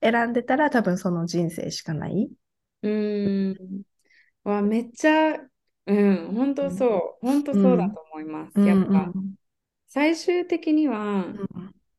[0.01, 2.29] 選んでたら多分その人生しかない。
[2.83, 3.81] うーん。
[4.43, 5.35] わ、めっちゃ、
[5.87, 8.57] うん、本当そう、本当そうだと思います。
[8.57, 9.11] うん、やっぱ、
[9.87, 11.25] 最終的には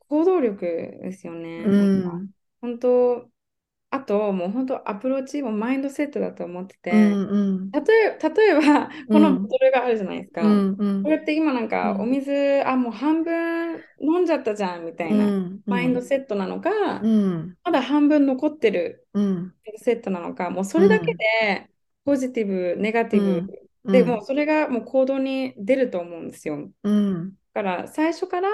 [0.09, 1.65] 行動力ですよね。
[1.65, 2.31] うん、
[2.61, 3.29] 本当
[3.91, 10.43] あと、もう本当アプローチもマインドセットだと思ってて、うんうん、例え例えば、このボトルがあるじゃないですか。
[10.43, 16.71] うんうん、これって今なんか、お水、あ、もう半分飲んじゃったじゃんみたいな、マインドセットなのか、
[17.65, 21.71] まだ半分残ってるマインドセットなのか、もうそれだけで、
[22.05, 23.45] ポジティブ、ネガティ
[23.85, 26.71] ブ、でもそれがもう行動に出ると思うんですよ。
[26.83, 26.91] だ
[27.55, 28.51] から最初から、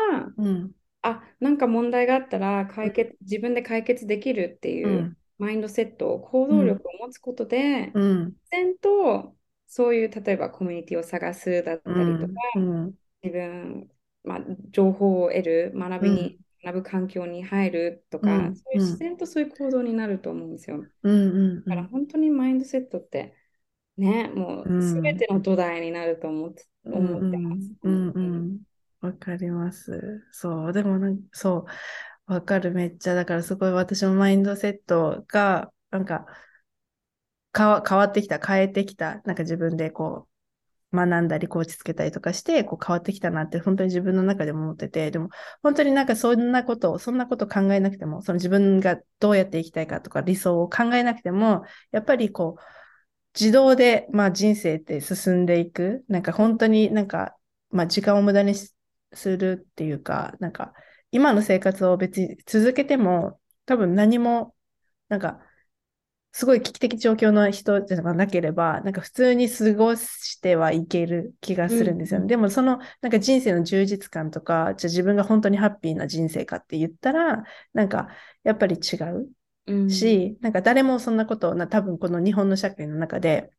[1.00, 9.34] あ、なんか問題があったら解決、自分で解決できるっていうマインドセット、行動力を持つことで、うん、自然と
[9.66, 12.32] そういう例えばコミュニティを探すだったりとか、
[13.24, 13.90] 自分、
[14.22, 14.40] まあ、
[14.70, 20.84] 情報を得る、学びに、学ぶ環境に入るとか、そういう自然とそういう行動になると思うんですよ。
[21.66, 23.34] だから本当にマインドセットって
[23.96, 27.72] ね、もうすべての土台になると思って,、思ってます。
[29.00, 30.22] わかります。
[30.30, 31.00] そう、でも
[31.32, 31.64] そう、
[32.26, 33.14] わかる、めっちゃ。
[33.14, 36.26] だからすごい私もマインドセットが、なんか、
[37.56, 39.20] 変わ変わってきた、変えてきた。
[39.24, 40.28] なんか自分でこ
[40.92, 45.30] う、学んだり、コーチつけたりとかして、こう変わってきたなって、本当に自分の中でも思ってて、でも、
[45.62, 52.62] 本当になんかそんなこと、そんなこと考えなくても、その自分がどうやって生きたいかとか理想を考えなくても、やっぱりこう、
[53.38, 56.04] 自動で、まあ人生って進んでいく。
[56.08, 57.36] なんか本当になんか、
[57.70, 58.74] まあ時間を無駄にす
[59.38, 60.74] るっていうか、なんか、
[61.12, 64.54] 今の生活を別に続けても、多分何も、
[65.08, 65.40] なんか、
[66.32, 72.22] すごい危機的状況の人じゃなければ、なんか普通に過ごしてはいける気がするんですよね。
[72.22, 77.44] うん、でもその、なんか人生の充実感とか、じゃあ自分が本当にハッピーな人生かって言ったら、
[77.74, 78.08] なんか
[78.44, 78.96] やっぱり違
[79.66, 83.52] うし、うん、なんか誰もそんなことをな、多分この日本の社会の中で、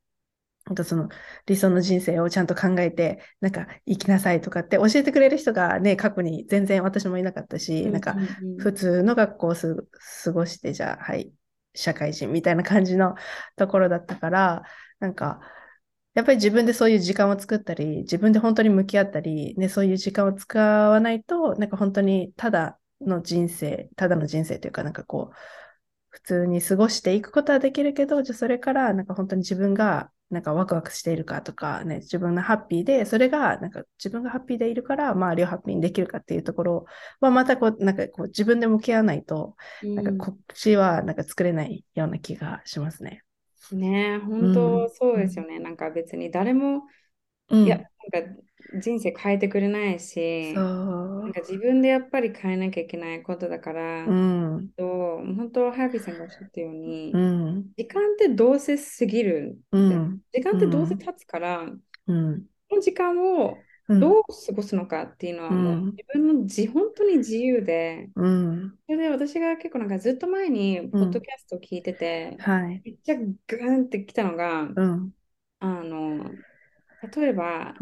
[0.65, 1.09] なんかその
[1.45, 8.15] 理想の人生をちゃんと考えて、なんか生きなさいとかって教えてくれる人がね、過去に全然私もいなかったし、なんか
[8.59, 11.33] 普通の学校を過ごして、じゃあ、はい、
[11.73, 13.15] 社会人みたいな感じの
[13.55, 14.63] ところだったから、
[14.99, 15.41] なんか、
[16.13, 25.35] やっぱり自分でそういう時間を作ったり、自分で本当に向き合ったり、ね、そういう時間を使わないと、なんか本当にただの人生、ただの人生というか、なんかこう、
[26.09, 36.85] 普通に過ごしていくことはできるけど、じゃそれからなんか本当に自分がなんかワクワクしているかとかね、自分がハッピーで、それがなんか自分がハッピーでいるから周りをハッピーにできるかっていうところ
[37.21, 43.21] はまたこう、なんかこう自分で向き合わないと、なんかこっちはなんか作れないような気がしますね。
[43.71, 45.57] ね本当そうですよね。
[45.57, 46.83] うん、なんか別に誰も、
[47.49, 48.43] うん、いや、なんか
[48.79, 50.61] 人生変えてくれないし、な
[51.27, 54.83] んか自分でやっぱり変えなきゃいけないことだから、うん、と
[55.17, 61.65] 本当、ハービーさんがおっしゃったように、うん、時間ってどうせ過ぎる、うん、時間ってどうせ経つから、
[62.07, 63.57] うん、この時間を
[63.89, 74.69] どう過ごすのかっていうのはもう自分の自本当に自由で、うん、それで私が結構なんかずっと前にポッドキャストを聞いてて、はい、めっちゃグーンってきたのが、
[75.59, 76.31] あの
[77.15, 77.75] 例えば、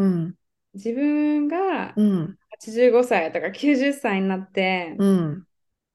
[0.74, 5.44] 自分が85歳とか90歳になって、うん、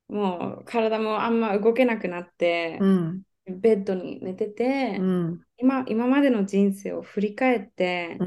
[0.09, 8.19] もう体もあんま動けなくなって、うん、ベッドに寝てて、うん、今今までの人生を振り返って、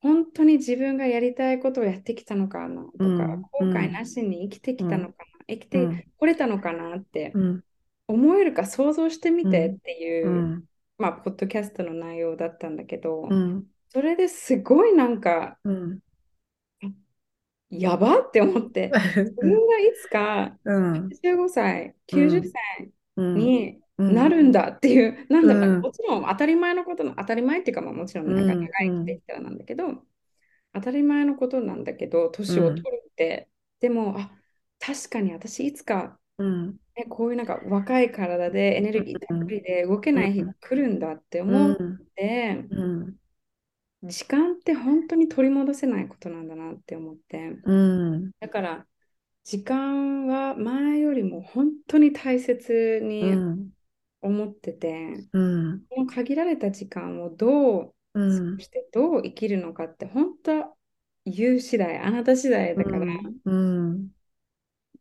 [0.00, 7.32] 本当に自分がやりたいことをやってきたのかなとか、後悔なしに生きてきたのかな、生きてこれたのかなって
[8.08, 10.66] 思えるか想像してみてっていう、
[10.98, 13.28] まあ、ポッドキャストの内容だったんだけど、
[13.94, 16.00] それですごいなんか、うん、
[17.70, 30.02] やばって思って、自分がいつか85歳、90歳になるんだっていう、なんだか、もちろん当たり前のことの、当たり前っていうか、まあ、もちろんなんか長生きできたらなんだけど、
[30.72, 33.48] 当たり前のことなんだけど、年を取るって、
[33.80, 34.30] でも、あ
[34.80, 36.18] 確かに私いつか、
[36.96, 41.76] ね、こういうなんか若い体でエネルギーたっぷりで動けない日が来るんだって思っ
[42.14, 42.64] て、
[44.06, 48.86] 時間って本当に取り戻せないことなんだなって思って、うん、だから
[49.44, 53.34] 時間は前よりも本当に大切に
[54.20, 60.72] 思ってて、うん、この限られた時間をどうしてどう生きるのかって本当は
[61.26, 63.06] 言う次第あなた次第だから、
[63.44, 64.08] うん、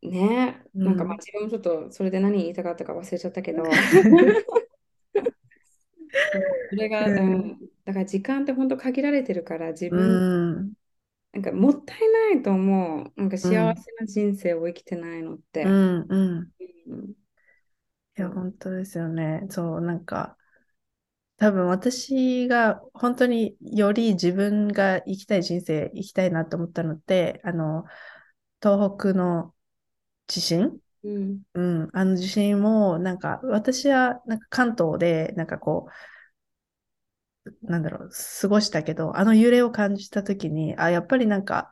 [0.01, 0.61] ね。
[0.73, 3.63] なんかまあ自分もちょっとそれで何言いたかったか忘れちゃったけど。
[6.69, 10.73] それが、うん、だから時間って本当限られてるから自分、うん、
[11.33, 11.99] なんかもったい
[12.33, 13.11] ないと思う。
[13.15, 13.55] なんか幸せ
[13.99, 15.63] な人生を生きてないのって。
[15.63, 16.49] うんうん。
[18.15, 19.47] いや、本当ですよね。
[19.49, 20.37] そう、なんか、
[21.37, 27.85] 多分私が本当により自分が生きたい人生生きたいなと思ったのって、あの、
[28.61, 29.53] 東北の
[30.27, 30.77] 地震？
[31.03, 35.91] うん、うん、あの地震も、なんか私はなんか関東で、なんかこう、
[37.61, 38.09] なんだろう、
[38.41, 41.69] 過ごしたけど、あの揺れを感じたときに、あ、やっぱりなんか、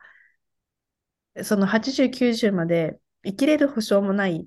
[1.42, 4.46] その80、90まで生きれる保証もない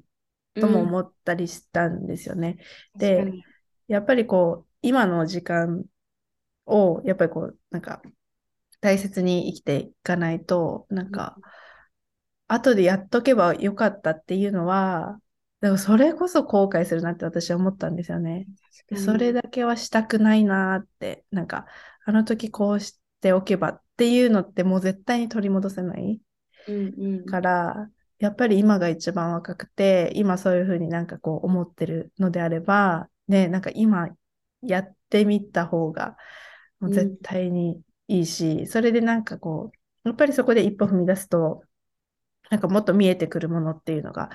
[0.54, 2.58] とも思ったりしたんですよね。
[2.94, 3.32] うん、で、
[3.88, 5.86] やっぱりこう、今の時間
[6.66, 8.02] を、やっぱりこう、なんか、
[8.82, 11.38] 大切に生きていかないと、なんか、
[12.48, 15.20] 後でやっとけばよかったっていうのは、
[15.66, 18.46] でもそれこそ後悔するなって私は思ったんですよね。
[19.04, 21.66] それだけはしたくないなって、なんか、
[22.06, 26.22] あの時こうしておけばっていうのってもう絶対に取り戻せない。
[26.68, 27.90] うんうん、から、
[28.20, 34.10] やっぱり今が一番若くて、今そういうふうになんかこう思ってるのであれば、ね、なんか今
[34.62, 36.16] やってみた方が、
[36.80, 41.64] もう絶対にいいし、うん、それでなんかこう、やっぱりそこで一歩踏み出すと、
[42.52, 44.30] なんかもっと見えてくるものっていうのが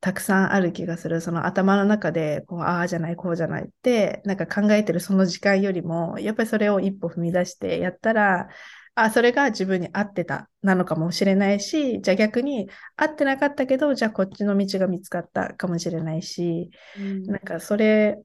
[0.00, 1.20] たくさんある気がする。
[1.20, 8.48] その頭の中で、こう、ああじゃない、こうじゃないって、なんか考えてるその時間よりも、やっぱりそれを一歩踏み出してやったら、
[8.94, 18.20] あ、それが自分に合ってたなのかもしれないし、じゃあ逆に合ってなかったけど、じゃあこっちの道が見つかったかもしれないし、うん、なんかそれ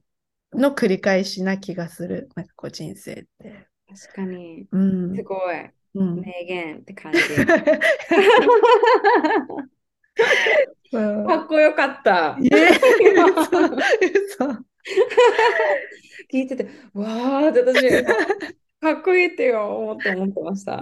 [0.52, 2.28] の繰り返しな気がする。
[2.34, 3.68] なんかこう人生って。
[3.88, 4.66] 確かに。
[4.70, 5.70] うん、すごい。
[5.94, 7.18] うん、名言って感じ。
[10.92, 12.36] かっこよかった。
[16.32, 18.04] 聞いてて、わーって私、
[18.80, 20.80] かっこいいってよ思って思ってました。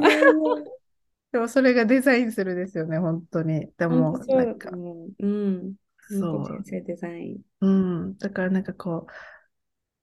[1.33, 3.69] でもそれがデザインするですよね、本当に。
[3.77, 5.75] でも、なんか、うん。
[5.99, 6.45] そう。
[6.45, 7.41] 人生デザイン。
[7.61, 8.19] うん。
[8.19, 9.13] だからなんかこう、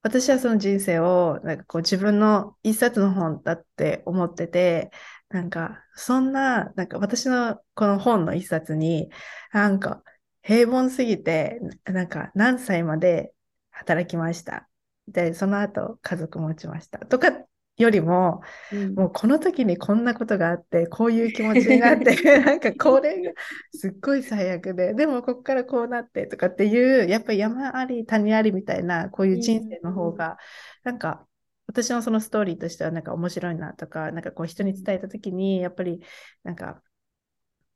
[0.02, 4.90] 私はその人生を、なんかこう自分の一冊の本だって思ってて、
[5.32, 9.10] なんか、そんな、なんか私のこの本の一冊に、
[9.52, 10.02] なんか
[10.42, 13.32] 平凡すぎて、なんか何歳まで
[13.70, 14.68] 働きました。
[15.08, 16.98] で、その後家族持ちました。
[16.98, 17.32] とか
[17.78, 22.14] よりも、うん、もうこの時にこんなことがあって、こういう気持ちになって、
[22.44, 23.32] なんかこれが
[23.74, 30.36] すっごい最悪で、でもここからこうなってとかっていう、やっぱり山あり谷ありみたいな、こういう人生の方が、
[30.84, 31.26] なんか
[31.72, 36.00] 私のそのストーリーとしてはなんか面白いなとか、なんかこう人に伝えた時に、やっぱり
[36.44, 36.82] なんか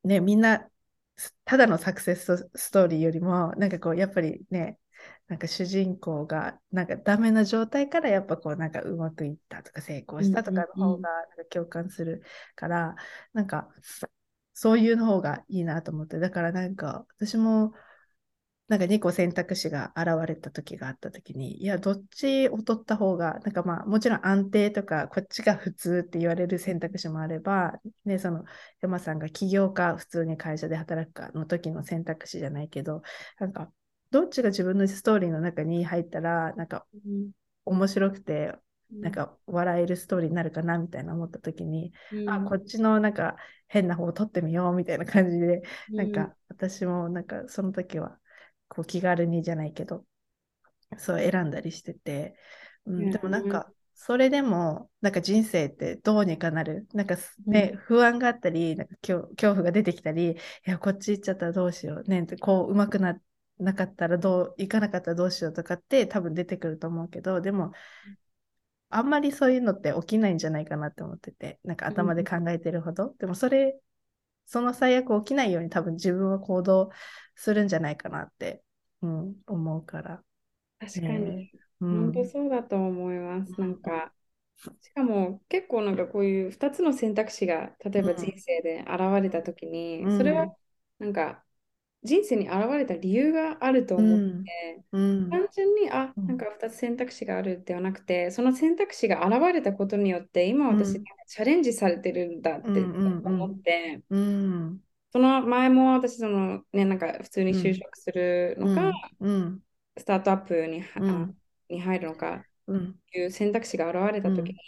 [0.04, 0.68] ね、みんな
[1.44, 4.78] ただのサクセスストーリーよりも、なんかこうやっぱりね、
[5.28, 12.22] なんか主人公がなんかダメな状態からやっぱこうなんかうまくいったとか成功したとかの方がなんか共感する
[12.54, 12.94] から、
[13.32, 13.68] なんか
[14.52, 17.72] そういうの方がいいなと思って、だからなんか私も
[18.68, 28.44] なんか2個選択肢が現れた時があった時に、いや、どっちを取った方が、なんかまあ、もちろん安定とか、こっちが普通って言われる選択肢もあれば、ね、その
[28.80, 33.02] 山さんが起業か普通に会社で働くかの時の選択肢じゃないけど、
[33.38, 33.70] なんか
[34.10, 36.86] どっちが自分のストーリーの中に入ったら、なんか、
[37.64, 38.52] 面白くて、
[38.90, 43.36] なんか笑えるストーリーになるかなみたいな思った時に、うん、あこっちのなんか
[43.68, 46.12] 変な方を撮ってみようみたいな感じで、うん、なん。
[46.12, 48.16] か私もなんかその時は
[48.68, 50.04] こう気軽にじゃないけど
[50.98, 52.36] そう選んだりしてて、
[52.84, 56.86] うん、でもなんかそれでもなんか人生ってどうにかなる。
[56.92, 63.18] なんかね、不安があったりなんか恐怖が出てきたりいやこっち行っちゃったらどうしようねってこう上手くな
[63.58, 67.72] なかったらどう、行かなかったらどうしようとかって多分出てくると思うけど、でも、
[68.88, 73.08] あんまりそういうのって起きないんじゃないかなって思ってて、なんか頭で考えてるほど。
[73.08, 73.78] うん、でもそれ、
[74.44, 76.90] その最悪起きないように多分自分は行動
[77.36, 78.62] するんじゃないかなって、
[79.02, 80.22] うん、思うから。
[80.80, 83.54] 確かに、うん、本当そうだと思います。
[83.56, 84.12] うん、なんか、
[84.80, 90.46] しかも結構なんかこういう2つの選択肢が例えば人生で現れた時に、それは
[90.98, 91.44] なんか
[92.02, 104.00] 人生に現れた理由があると思って、うん、単純にあなんか2つ選択肢があるではなくてその選択肢が現れたことによって今私、チャレンジされてるんだって思って、
[105.16, 108.92] その前も私そのねなんか普通に就職するのか、
[109.96, 110.84] スタートアップに,、
[111.70, 112.44] に入るのか
[113.14, 114.58] いう選択肢が現れた時に、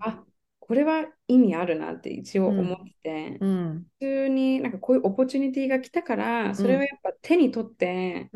[0.00, 0.24] あ
[0.58, 8.30] これは意味あるなって一応思ってて、うん、普通になんかこういうオポチュニティが来たから、それをやっぱ手に取って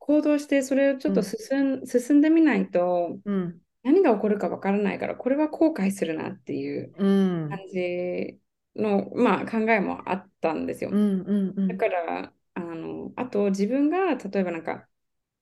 [0.00, 3.16] 行動してそれをちょっと進,、進んでみないと、
[3.84, 8.40] 何が起こるかわからないからこれは後悔するなっていう感じ
[8.76, 10.90] の、まあ、考えもあったんですよ。
[10.90, 14.86] だからあのあと自分が例えばなんか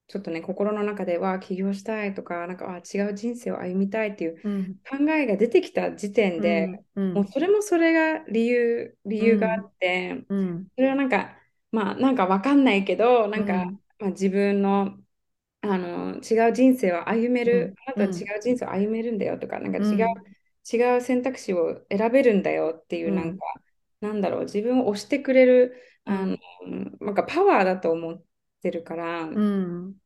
[0.09, 4.37] ちょっとね、心の中では起業したいとか、なんかあ違う人生を歩みたいっていう
[4.89, 11.37] 考えが出てきた時点で、うんうん、もうそれもそれが理由、理由があって、うん、それはなんか、
[11.73, 13.67] まあなんかわかんないけど、なんか、
[13.99, 14.97] まあ、自分の
[15.61, 20.07] あの違う人生を歩める、あなたは違う人生を歩めるんだよとか、なんか違う、
[20.73, 23.45] 違う選択肢を選べるんだよっていう、なんか、
[24.01, 26.37] なんだろう、自分を押してくれる、あの、
[27.01, 28.23] なんかパワーだと思っ
[28.63, 29.27] てるから、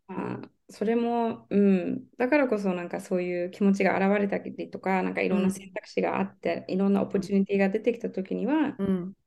[0.06, 0.40] まあ、
[0.70, 8.76] それも、うん、だからこそなんかそういう気持ちが現れたりとか、なんかいろんな選択肢があって、いろんなオポチュニティが出てきたときには、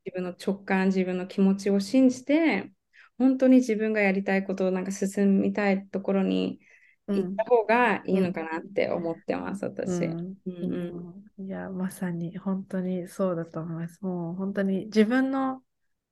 [0.06, 2.72] 自分の直感、自分の気持ちを信じて、
[3.18, 6.60] 本当に自分がやりたいことをなんか進みたいところに
[7.08, 10.06] 行った方がいいのかなって思ってます、私。
[10.06, 14.04] いや、まさに本当にそうだと思います。
[14.04, 15.62] もう本当に自分の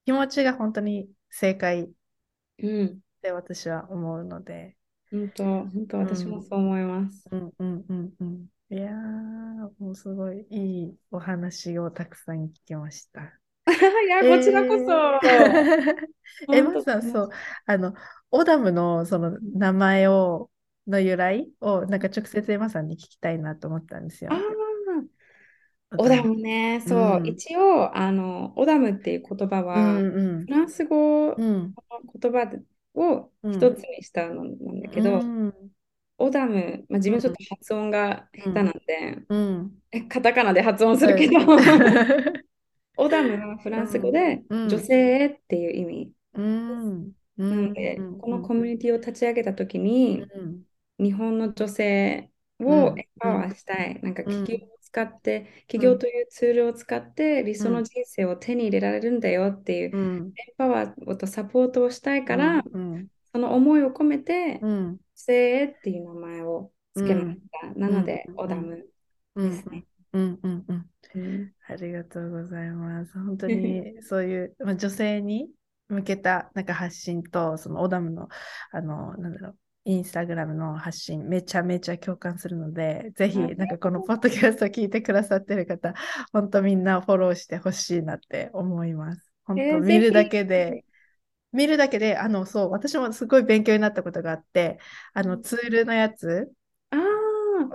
[0.06, 1.90] 気持ちが本当に正解っ
[3.22, 4.76] て私は思うので。
[5.12, 7.28] 本当、本当私もそう思います。
[7.32, 8.46] うんうんうんうん。
[8.70, 8.92] いや
[9.78, 13.40] もうすごいいいお話をたくさん聞きました。
[13.70, 14.84] いや、こちらこそ。
[16.54, 17.30] えー、 まさん、そう、
[17.66, 17.94] あの、
[18.32, 20.50] オダムのその名前を、
[20.88, 24.32] の由来を、なんか直接エマさんに聞きたいなと思ったんですよ。
[24.34, 24.40] あ
[25.98, 31.70] オダムね、そう、うん、一応、あの、オダムっていう言葉は、うんうん、フランス語の
[32.20, 32.52] 言葉
[32.96, 35.54] を一つにしたのなんだけど、うん、
[36.18, 39.72] オダム、まあ、自分ちょっと発音が下手なんで、うん、
[40.10, 41.40] カタカナで発音するけど、
[42.98, 46.12] オ ダムはフランス語で女性っていう意味。
[47.36, 50.24] なので、このコミュニティを立ち上げたときに、
[51.00, 54.02] 日本の女性をエンパワーしたい。
[54.02, 59.90] なんか企業を使って、企業というツールを使って理想の人生を手に入れられるんだよっていう、
[60.36, 62.64] エンパワーとサポートをしたいから、
[63.34, 64.68] その思いを込めて、女
[65.16, 67.28] 性っていう名前をつけまし
[67.62, 67.74] た。
[67.76, 68.78] なので、オダム
[69.42, 69.88] ですね。
[70.14, 70.40] うん。
[70.44, 70.68] うん。
[71.14, 71.54] うん。
[71.68, 73.14] ありがとうございます。
[73.20, 75.50] 本当に そういう、まあ、女性に
[75.88, 78.30] 向けたなんか発信と、そのオダムの、
[78.72, 85.94] あの、なんだろう、インスタグラムの発信、めちゃめちゃ共感するので、ぜひ、なんかこのポッドキャストを聞いてくださってる方、
[86.32, 89.34] 本当みんなフォローしてほしいなって思います。
[89.46, 90.86] 本当、見るだけで、
[91.54, 94.80] 見るだけで、あの、そう、私もすごい勉強になったことがあって、
[95.14, 96.52] あの、ツールのやつ、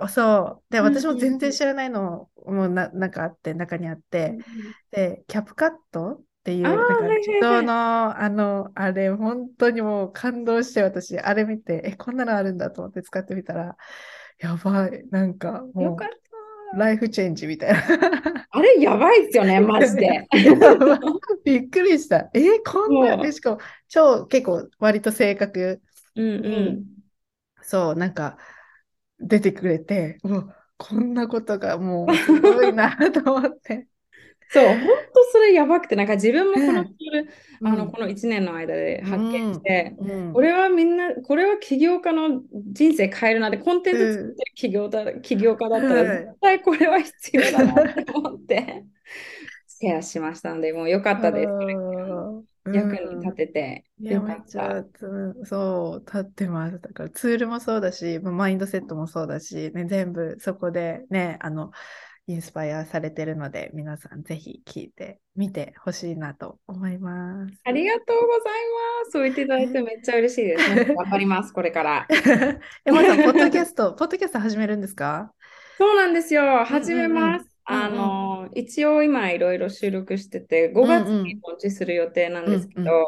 [0.09, 0.71] そう。
[0.73, 4.37] で、私も全然知らないのもななんかあって、中にあって、
[4.91, 13.77] で、キャプカットっていう、なんか人の、あの、あれ、本当にもう感動して、私、あれ見て、え、こんなのあるんだと思って使ってみたら、
[14.39, 18.47] やばい、なんかもう、ライフチェンジみたいな。
[18.51, 20.27] あれ、やばいっすよね、 マジで。
[21.45, 22.29] びっくりした。
[22.33, 25.81] えこんな、でしかも、超結構、割と正確。
[26.15, 26.85] うんうん。
[27.61, 28.37] そう、なんか、
[29.19, 33.88] 出てくれて、うこんなことがもうすごいなと思って。
[34.51, 34.77] そう、本
[35.13, 37.29] 当それやばくて、なんか自分もこのツール、
[37.61, 42.41] うん、あのこの1年の間で発見して、うん、これはみんな、これは起業家の
[42.71, 48.85] 人生変えるなって、コンテンツ作ってる起業だ、起業家だったら、絶対これは必要だなって思って、
[49.67, 51.49] シェアしましたので、もうよかったです。
[52.71, 54.83] 役に立ててよかった。
[55.45, 56.79] そう、立ってます。
[56.79, 61.71] だからツールもそうだし、マインドセットもそうだし、ね、全部そこでね、あの、
[62.29, 67.59] インスパイアされてるので、皆さんぜひ聞いてみてほしいなと思います。
[67.63, 68.53] ありがとうござい
[69.01, 69.11] ます。
[69.13, 70.69] そう言っていただいてめっちゃ嬉しいです。
[70.93, 72.05] わかります、これから。
[72.85, 75.33] え、まさポッドキャスト、 ポッドキャスト始めるんですか？
[75.79, 76.63] そうなんですよ。
[76.65, 77.49] 始めます。
[77.65, 83.07] あの、一応今いろいろ収録してて、5月にローチする予定なんですけど、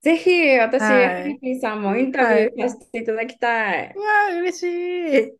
[0.00, 3.92] ぜひ私、ハリピーさんもインタビューさせていただきたい。
[3.94, 5.32] うわ、嬉しい。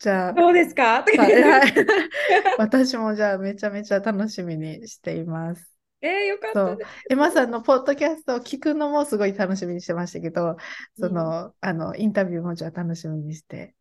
[0.00, 1.04] じゃあ、どうですか？
[2.58, 5.76] 私もじゃあめちゃめちゃ楽しみにしています。
[6.00, 6.84] えー、よかった。
[7.10, 10.56] エマさんのポッドキャストを聞くのもすごい楽しみにしてましたけど、
[10.98, 13.74] その、うん、あの、インタビューもじゃあ楽しみにして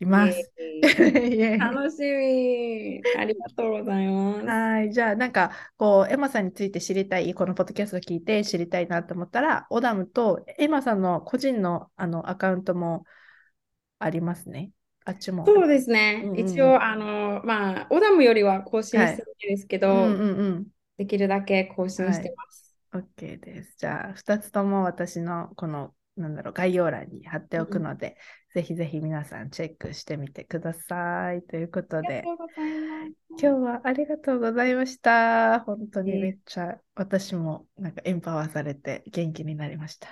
[0.00, 0.52] います。
[1.58, 3.02] 楽しみ。
[3.18, 4.46] ありがとうございます。
[4.46, 4.92] はい。
[4.92, 13.04] じゃあ、なんか、こう、エマさんについて知りたい、このポッドキャストを聞いて知りたいなと思ったら、オダムとエマさんの個人のあのアカウントも
[13.98, 14.70] ありますね。
[15.06, 15.46] あっちも。
[15.46, 16.22] そうですね。
[16.24, 20.66] うんうん、一応、あの、まあ、オダムよりは更新してるんですけど、はいうんうんうん、
[20.98, 22.76] できるだけ更新してます。
[22.90, 23.76] はい、OK です。
[23.78, 28.16] じゃあ、2つとも私のこのなんだろう、概要欄に貼っておくので、
[28.54, 31.42] ぜひぜひ皆さんチェックしてみてください。
[31.42, 32.24] ということで、
[33.38, 35.60] 今日はありがとうございました。
[35.60, 40.08] 本当にめっちゃ私もなんかエンパワーされて元気になりました。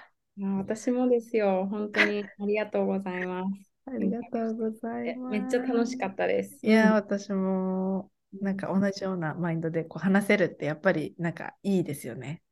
[0.58, 1.66] 私もですよ。
[1.70, 3.73] 本当にありがとうございます。
[3.86, 5.32] ありがとうございます。
[5.32, 6.58] めっちゃ楽しかったです。
[6.62, 8.10] いや、私も
[8.40, 12.42] なんか同じようなマインドでこう話せるってやっぱりなんかいいですよね。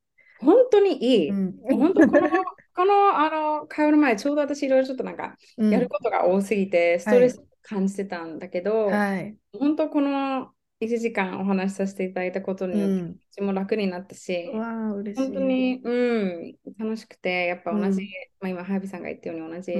[0.40, 1.30] 本当にいい。
[1.30, 2.28] うん、本当この、
[2.74, 18.08] この、あの、会話の前、ちょうど私いろいろちょっとなんか、やることが多すぎて、ストレス感じてたんだけど、はい、本当この1時間お話しさせていただいたことによって、気持ちも楽になったし、うん、本当に、うん、楽しくて、やっぱ同じ、うん、
[18.40, 19.72] まあ、今、ハービーさんが言ったように同じ、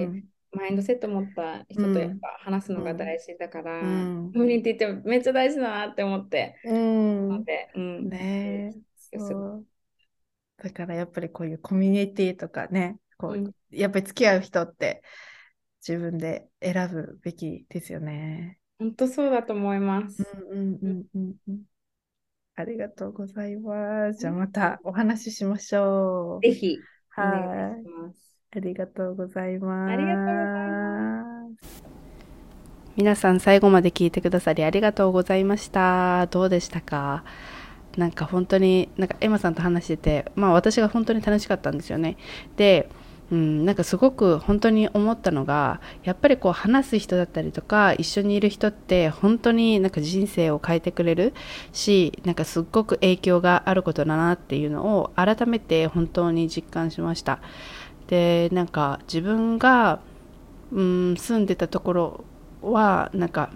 [0.52, 6.56] マインドセット持った人とやっぱ話すのが大事だから、うん、コミュニティってめっちゃ大事だなって思って。
[6.64, 7.44] うん。
[7.44, 8.74] で、うん、ね
[10.62, 15.02] だからやっぱりこういうコミュニティとかね、こう、うん、やっぱり付き合う人って
[15.86, 18.58] 自分で選ぶべきですよね。
[18.78, 20.24] 本当そうだと思います。
[20.50, 21.62] うんうんうんうんうん。
[22.54, 24.20] ありがとうございます。
[24.20, 26.46] じゃあまたお話ししましょう。
[26.46, 26.78] ぜひ。
[27.08, 28.31] はい。
[28.54, 29.92] ありがとうございます。
[29.92, 31.24] ありがとうございま
[31.64, 31.84] す。
[32.96, 36.26] 皆さん最後まで聞いてくださりありがとうございました。
[36.26, 37.24] どうでしたか？
[37.96, 42.18] なんか本当に、なんかエマさんと話してて、まあ私が本当に楽しかったんですよね。
[42.56, 42.90] で、
[43.30, 51.32] うん、なんかすごく本当に思ったのがやっぱりこう話す人だったりとか一緒にいる人って本当になんか人生を変えてくれる
[51.72, 57.40] しなんかすっごく影響があることだなっていうのを改めて本当に実感しました
[58.12, 60.00] でなんか自分が、
[60.70, 62.24] うん、住んでたところ
[62.60, 63.48] はなんか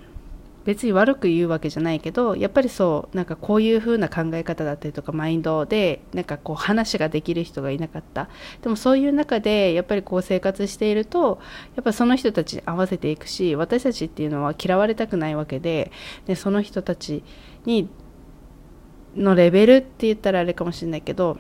[0.65, 8.31] 別に悪く言うわけじゃないけどやっぱりそうなんかこういう風な考え方だったりとかマインドでなんかこう話ができる人がいなかった。
[8.63, 11.39] でもそういう中でやっぱりこう生活していると
[11.75, 15.93] やっぱその人たちに合わせていくし私たちっていうのは嫌われたくないわけで
[16.25, 17.23] でその人たち
[17.67, 17.91] に
[19.15, 21.37] のレベルって言ったらあれかもしれないけど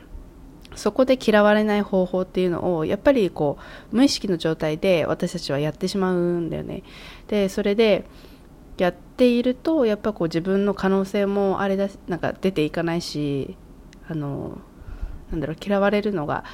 [0.77, 3.59] そこで嫌われない方法っていうのをやっぱりこ
[3.93, 6.83] う無意識の状態で私たちはやってしまうんだよね。
[7.29, 8.05] でそれで
[8.79, 13.57] やっているとやっぱこう自分の可能性もあれだなんか出ていかないし
[14.09, 14.59] あの
[15.31, 16.45] なんだろう嫌われるのが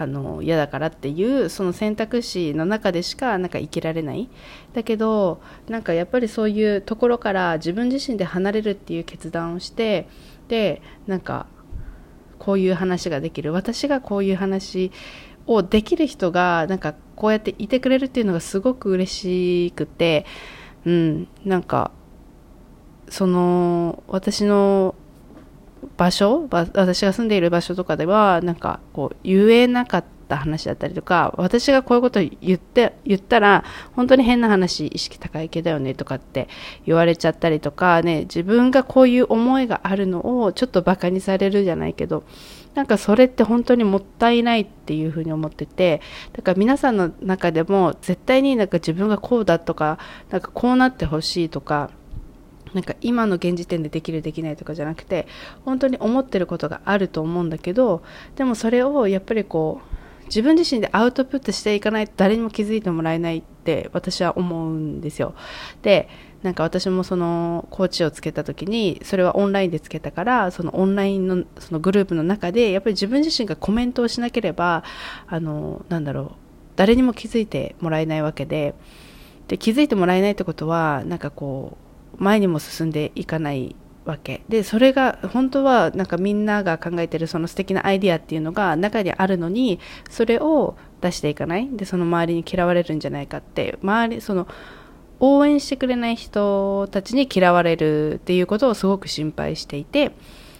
[0.00, 4.28] あの嫌だからっていうその選択肢の中でしかなんか生きられない。
[4.72, 10.08] だけどなんかやっぱりそういうところから自分自身で離れるっていう決断をして
[10.46, 11.46] でなんか
[12.48, 14.90] こういう話ができる私がこういう話
[15.46, 20.24] をできる人がなんかこうやっていてくれるっていうのがすごく嬉しくて
[20.86, 21.90] うん、なんか、
[23.10, 24.94] その、私の
[25.98, 33.64] 場所、私が住んでいる場所とかでは、なんか、こう、言えなかったた話だったりとか、私がこういうこと言って、言ったら、
[33.96, 36.48] 本当に変な話、意識高い系だよねとかって
[36.86, 42.24] 言われちゃったりとか、ね、自分がこういう思いがあるのをちょっと馬鹿にされるじゃないけど、
[42.74, 46.00] なんかそれって本当にもったいないっていうふうに思ってて
[46.32, 49.98] だから皆さんの中でも絶対になんか自分がこうだとか
[50.30, 51.90] なんかこうなってほしいとか
[52.74, 55.26] なんか今の現時点でできるできないとかじゃなくて
[55.64, 58.02] 本当に思ってることがあると思うんだけど
[58.36, 59.97] でもそれをやっぱりこう
[60.28, 65.34] 自分自身でアウトプットしていかないと誰にも気づいてもらえないって私は思うんですよ。
[65.82, 66.08] で
[66.42, 74.84] なんか私もそのコーチをつけた時にそれはオンラインでつけたからそのオンラインのそのグループの中でやっぱり自分自身がコメントをしなければ
[75.26, 76.32] あのなんだろう
[76.76, 78.74] 誰にも気づいてもらえないわけで
[79.48, 81.76] で気づいてもらえないってことはなんかこ
[82.18, 83.74] う前にも進んでいかない
[84.08, 84.42] わけ。
[84.48, 89.78] でそれが本当はなんかみんなが考えてるその素敵なアイディアっていうのが中にあるのに
[90.10, 91.68] それを出していかない。
[91.70, 93.78] でその周りに嫌われるんじゃないかって。
[93.82, 94.48] 周りその
[95.20, 100.12] 応援してくれない人たちに嫌われるっていうことをすごく心配していて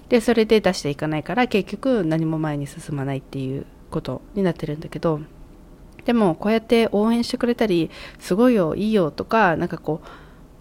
[0.09, 5.20] でそれで出していかないから結局何も前に進まないっていうことになってるんだけど
[6.05, 10.09] でもこうやって応援してくれたりすごいよいいよとかなんかこう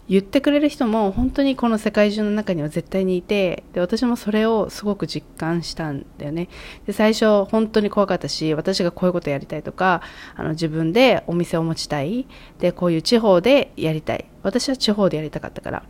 [0.10, 6.48] 言ってくれる人も本当にこの世界中の中には絶対にいてで私もそれをすごく実感したんだよね。
[6.86, 10.02] で最初本当に怖かったし私がこういうことやりたいとか
[10.36, 12.26] あの自分でお店を持ちたい。
[12.60, 14.26] でこういう地方でやりたい。
[14.44, 15.84] 私は地方でやりたかったから。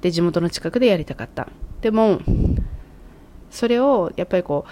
[0.00, 1.48] で地元の近くでやりたかった。
[1.80, 2.20] でも
[3.50, 4.70] それをやっぱりこう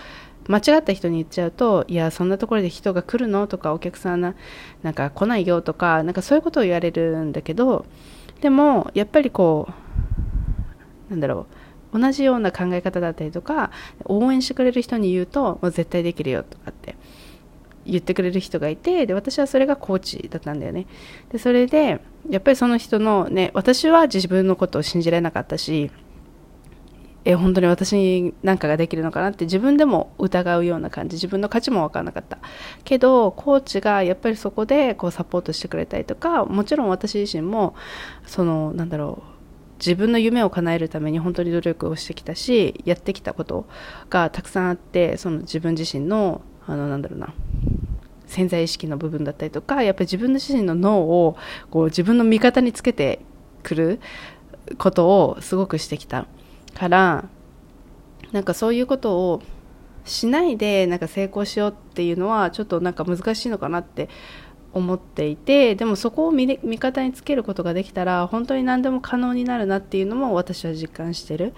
[0.51, 3.47] 間違った人に言っちゃうと、いや、そんなところで人が来るの？
[3.47, 4.35] とか、お客さんな、
[4.83, 5.63] なんか来ないよ？
[5.63, 7.87] とか、なんかそういうことを言われるんだけど、
[8.43, 9.69] でもやっぱりこ
[11.09, 11.47] うなんだろ
[11.93, 13.71] う同じような考え方だったりとか
[14.05, 16.97] 応援してくれる人に言うともう絶対できるよとかって
[17.87, 20.87] 言ってくれる人がいてで私はそれがコーチだったんだよね。
[21.31, 25.93] でそれでやっぱりその人のね私は自分のことを信じられなかったし
[27.25, 32.39] え本当に私に何かができるのかなって自分でも疑うような感じ自分の価値も分からなかった。
[32.85, 37.75] けどコーチがやっぱりそこでこうサポートしてくれたりとかもちろん私自身も
[38.27, 39.33] そのなんだろう
[39.79, 43.67] 自分の夢を叶えるために本当に努力をしてきたしやってきたこと
[44.11, 47.35] がたくさんあってその自分自身のあのなんだろうな
[48.27, 51.37] 潜在意識の部分だったりとかやっぱり自分自身の脳を
[51.71, 53.21] こう自分の味方につけて
[53.63, 54.01] くる
[54.79, 56.27] ことをすごくしてきた。
[56.75, 57.29] から
[58.33, 59.43] なんかそういうことを
[60.05, 64.09] しないでなんか成功しようっていうのはちょっとなんか難しいのかなって
[64.73, 71.53] 思っていてでもそこを味方につけることができたら本当に何でも可能になるなっていうのも私は実感してる。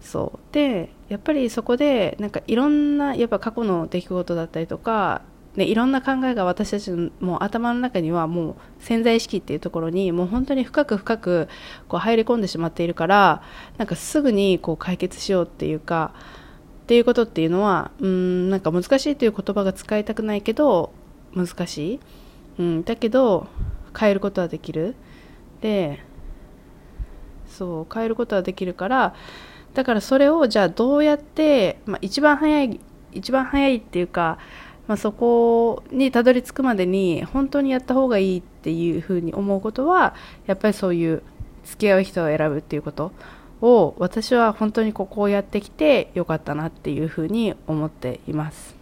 [0.00, 0.54] そう。
[0.54, 5.22] でやっぱりそこでなんかいろんなやっぱ過去の出来事だったりとか
[5.56, 11.48] ね、いろんな考えが私たちのもう頭の中にはもう潜在意識っていうところにもう本当に深く深く
[11.88, 13.42] こう入り込んでしまっているから
[13.78, 16.12] なんかすぐにこう解決しようっていうか
[16.84, 20.92] っていうことっていうのはうんなんか難しいという言葉が使いたくないけど
[21.34, 22.00] 難しい。
[22.58, 23.48] うん、だけど
[23.98, 24.94] 変えることはできる。
[25.62, 26.00] で
[27.48, 29.14] そう変えることはできるから
[29.72, 32.80] だからそれをじゃあどうやって、まあ、一番早い
[33.16, 34.38] 一番早いっていうか、
[34.88, 40.14] まあ、そこにたどり着くまでに本当にやった方がいいっていうふうに思うことは
[40.46, 41.22] やっぱりそういう
[41.64, 43.12] 付き合う人を選ぶっていうこと
[43.60, 48.76] を私は本当にここをやってきてよかったなっていうふうに思っています。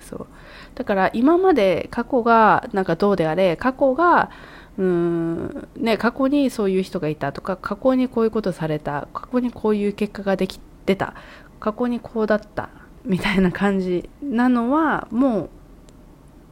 [0.00, 0.26] そう
[0.74, 4.30] だから今まで過去がなんかどうであれ過去が
[4.78, 11.14] うーんね、過去にそういう人がいたとか過去にこういうことされた過去にこういう結果ができてた
[11.58, 12.70] 過去にこうだった
[13.04, 15.48] みたいな感じなのはも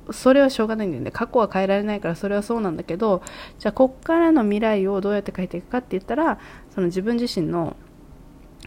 [0.08, 1.10] うそれはしょうがないんだよね。
[1.10, 3.22] 過去は変えられないからそれはそうなんだけど
[3.58, 6.38] じゃあこっからの未来をどうやって変えていくかって言ったら
[6.70, 7.76] その自分自身の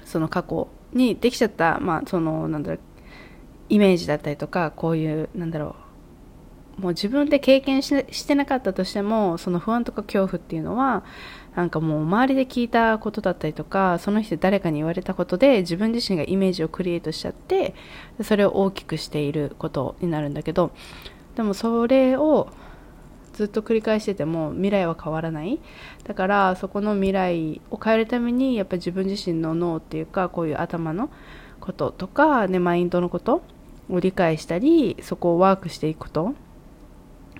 [0.03, 2.79] その過去にできちゃったまあそのなんだろう
[3.69, 5.75] イメージだったりとかこういうなんだろ
[6.77, 11.03] うもう自分で経験してなかったとしてもその不安とか恐怖っていうのは
[11.59, 17.75] なんかもう周りで聞いたことだったりとかその人誰かに言われたことで自分自身がイメージをクリエイトしちゃって
[18.23, 20.71] それを大きくしていることになるんだけど
[21.35, 22.47] でもそれを
[23.33, 25.59] ずっと繰り返してても未来は変わらない。
[26.05, 31.09] だからそこの未来を変えるためにやっぱり自分自身の脳っていうかこういう頭の
[31.59, 33.43] こととか、ね、マインドのこと
[33.89, 36.35] を理解したりそこをワークしていくこと。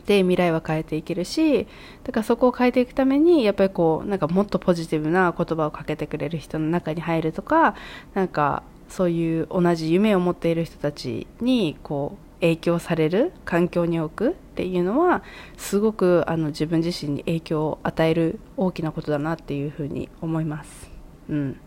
[0.09, 1.67] で未来は変えていけるし
[2.03, 7.75] だからそこを変えていくためにやっぱりこうなんかもっとポジティブな言葉をかけてくれる人の中に入るとか
[8.15, 15.21] なんかそういう同じ夢を持っている人たちにこう影響される環境に置くっていうのは
[15.57, 20.89] すごくあの自分自身に影響を与える大きなことだなっていうふうに思います。
[21.29, 21.59] うん、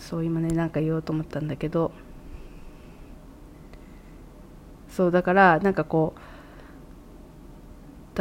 [0.00, 1.92] そう今ねなんか言おうと思ったんだけど
[4.88, 6.20] そうだからなんかこう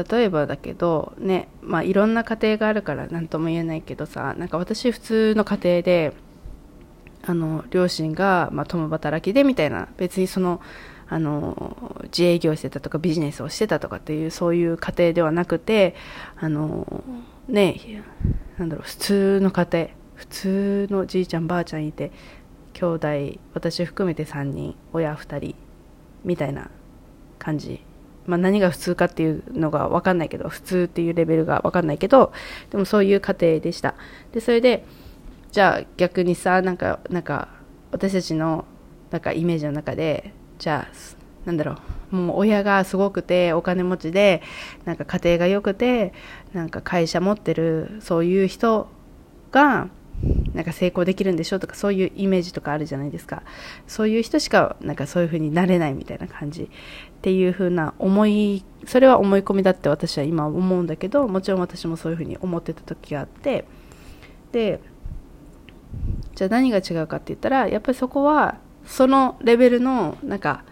[0.04, 6.14] 例えばだけどねまあいろんな家庭があるから何とも言えないけどさなんか私普通の家庭で
[7.24, 10.62] あの両親が、まあ、共働きでみたいな別にその
[11.12, 15.96] あの自営業してたとかビジネスをしてたとかっていうそういう家庭ではなくて
[16.38, 17.04] あの
[17.48, 18.04] ね
[18.60, 22.12] なんだろう普通の家庭普通のじいちゃんばあちゃんいて
[22.74, 23.08] 兄弟
[23.54, 25.56] 私含めて3人親2人
[26.24, 26.70] みたいな
[27.40, 27.89] 感じ。
[28.30, 32.32] まあ、何が普通かっていうのが分かんないけど普通っていうレベルが分かんないけど
[32.70, 33.96] でもそういう過程でした。
[34.32, 34.86] でそれで
[35.52, 37.48] じゃあ逆にさなんかなんか
[37.92, 38.66] 私たちの
[39.10, 40.94] なんかイメージの中でじゃあ
[41.46, 41.78] なんだろ
[42.12, 44.44] うもう親がすごくてお金持ちで
[44.86, 46.14] なんか家庭が良くて
[46.54, 48.88] なんか会社持ってるそういう人
[49.52, 49.90] が
[50.54, 53.44] なんか成功できるんでしょとかそういうイメージとかあるじゃないですか。
[53.88, 56.64] そういう人しかなんかそういう風になれないみたいな感じ。
[56.64, 56.68] っ
[57.22, 63.66] ていう風な思いそれは思い込みだって私は今思うんだけどもちろん私もそういう風に思ってた時があって。
[64.52, 64.80] で
[66.36, 70.64] じゃあ何が違うかって言ったらやっぱりそこはそのレベルのなんか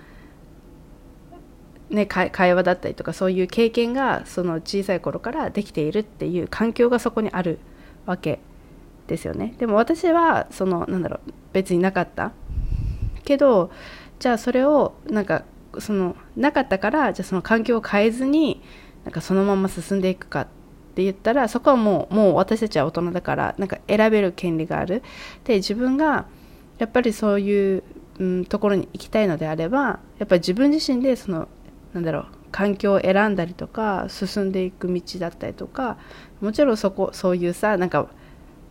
[1.89, 7.59] ね、会話だったりとかそういう経験がその小さい頃からできているっていう環境がそこにある
[8.05, 8.39] わけ。
[9.07, 9.55] ですよね。
[9.57, 12.31] でも私はそのなんだろう別になかった。
[13.23, 13.71] けど
[14.19, 15.43] じゃあそれをなんか
[15.79, 18.61] そのなかったからじゃあその環境を変えずに
[19.03, 20.47] なんかそのまま進んでいくかっ
[20.95, 25.03] て言ったらそこはもうもう私たちは大人だからなんか選べる権利がある。
[25.43, 26.25] で自分が
[26.77, 27.83] やっぱりそういう、
[28.19, 31.47] うん、ところに行きたいのであればやっぱり自分自身でその
[31.93, 35.97] なんだろう環境を選んだりとか進んでいく道だったりとか
[36.41, 38.07] もちろんそこそういうさなんか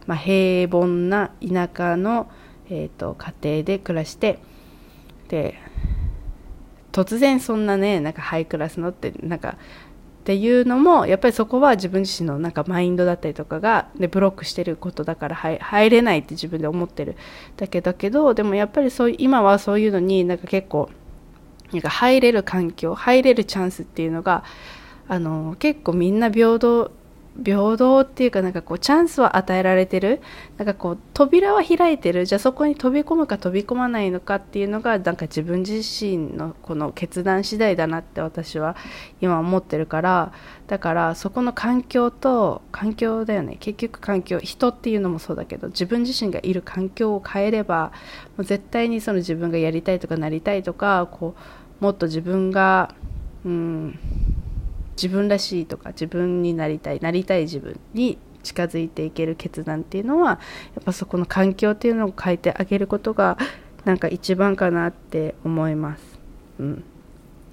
[0.07, 2.31] まあ、平凡な田舎の、
[2.69, 4.39] えーと、家庭で暮らして
[5.29, 5.55] で
[6.93, 17.17] 突然そんなねなんかハイクラスのってなんかっていうのもやっぱりそこは自分自身のなんかマインドだったりとかがでブロックしてることだから入れないって自分で思ってる。
[17.57, 20.91] だけだけどでもやっぱりそう今はそういうのになんか結構
[21.73, 24.43] なんか入れる環境入れるチャンスっていうのが
[25.07, 26.91] あの結構みんな平等
[27.45, 30.21] 平等っていうかなんかこうチャンスは与えられてる。
[30.57, 32.25] なんかこう扉は開いてる。
[32.27, 38.77] じゃあそこに飛び込むか飛び込まないのかっていうのがなんか自分自身のこの決断次第だなって私は
[39.21, 40.33] 今思ってるから。
[40.67, 43.57] だからそこの環境と環境だよね。
[43.61, 47.93] 結局環境人っていうのもそうだけど自分自身がいる環境を変えれば
[48.37, 51.35] もう絶対にその自分がやりたいとかなりたいとかこ
[51.81, 52.95] うもっと自分が
[53.45, 53.99] うん
[54.97, 60.39] 自分らしいとか自分になりたいなりたい自分に近づいていける決断っていうのはや
[60.81, 63.37] っぱそこの環境っていうのを変えてあげることが
[63.85, 66.19] なんか一番かなって思います。
[66.59, 66.85] うん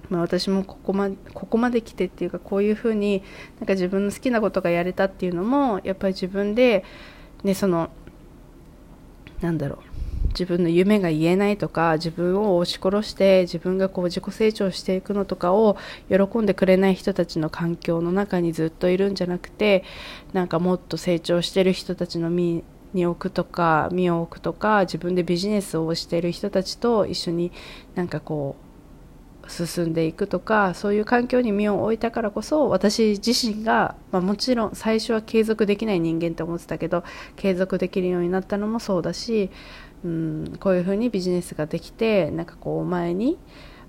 [0.10, 3.24] まあ、私もここまここまで来てっていうかこういうふうに
[3.60, 6.84] なんか自分の好きなことがやれたっていうのもやっぱり自分で、
[7.44, 7.90] ね、その
[9.42, 9.93] なんだろう
[10.34, 15.78] 自分の夢が言えないとか自分を押し殺して自分がこう自己成長していくのとかを
[16.10, 19.84] 喜んでくれない人たちの環境の中にずっといるんじゃなくて
[20.34, 27.52] なんかもっと成長してる人たちの身に置くとか身を置くとか自分でビジネスをしている人たちと一緒に
[27.96, 28.74] なんかこう
[29.50, 37.04] 進んでいくとかそういう環境に身を置いたからこそ私自身が、まあ、もちろん最初は継続できない人間って思ってたけど
[37.36, 39.50] 継続できるようになったのもそうだし
[40.04, 43.38] うん、こういうふうにビジネスができてなんかこう前に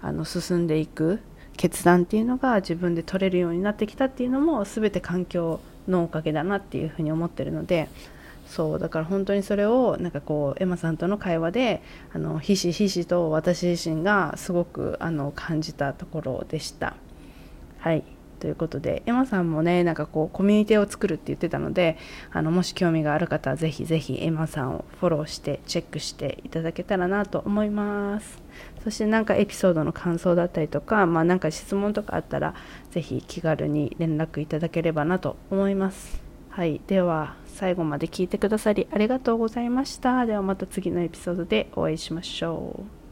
[0.01, 1.20] あの進んでいく
[1.57, 7.89] 決断っていうのが自分で取れるようになってきたっていうのも全て環境のおかげだなっていうふうに思ってるので
[8.47, 11.82] そうだから本当にそれをなんかこうエマさんとの会話で
[12.12, 16.95] あのひしひしと私自身がすごくあの感じたところでした。
[17.78, 18.14] はい
[18.45, 21.97] ということで、エマさんもね、なんかこう、コミュニティを作るって言ってたので、
[22.31, 28.43] あの、もし興味がある方は、ぜひぜひエマさんをフォローして、チェックしていただけたらなと思います。
[28.83, 32.55] そしてなんかエピソードの感想だったりとか、まあなんか質問とかあったら、
[32.91, 36.21] ぜひ気軽に連絡いただければなと思います。
[36.51, 36.83] はい。
[36.87, 40.27] では、最後まで聞いてくださりありがとうございました。
[40.27, 43.03] ではまた次のエピソードでお会いしましょう。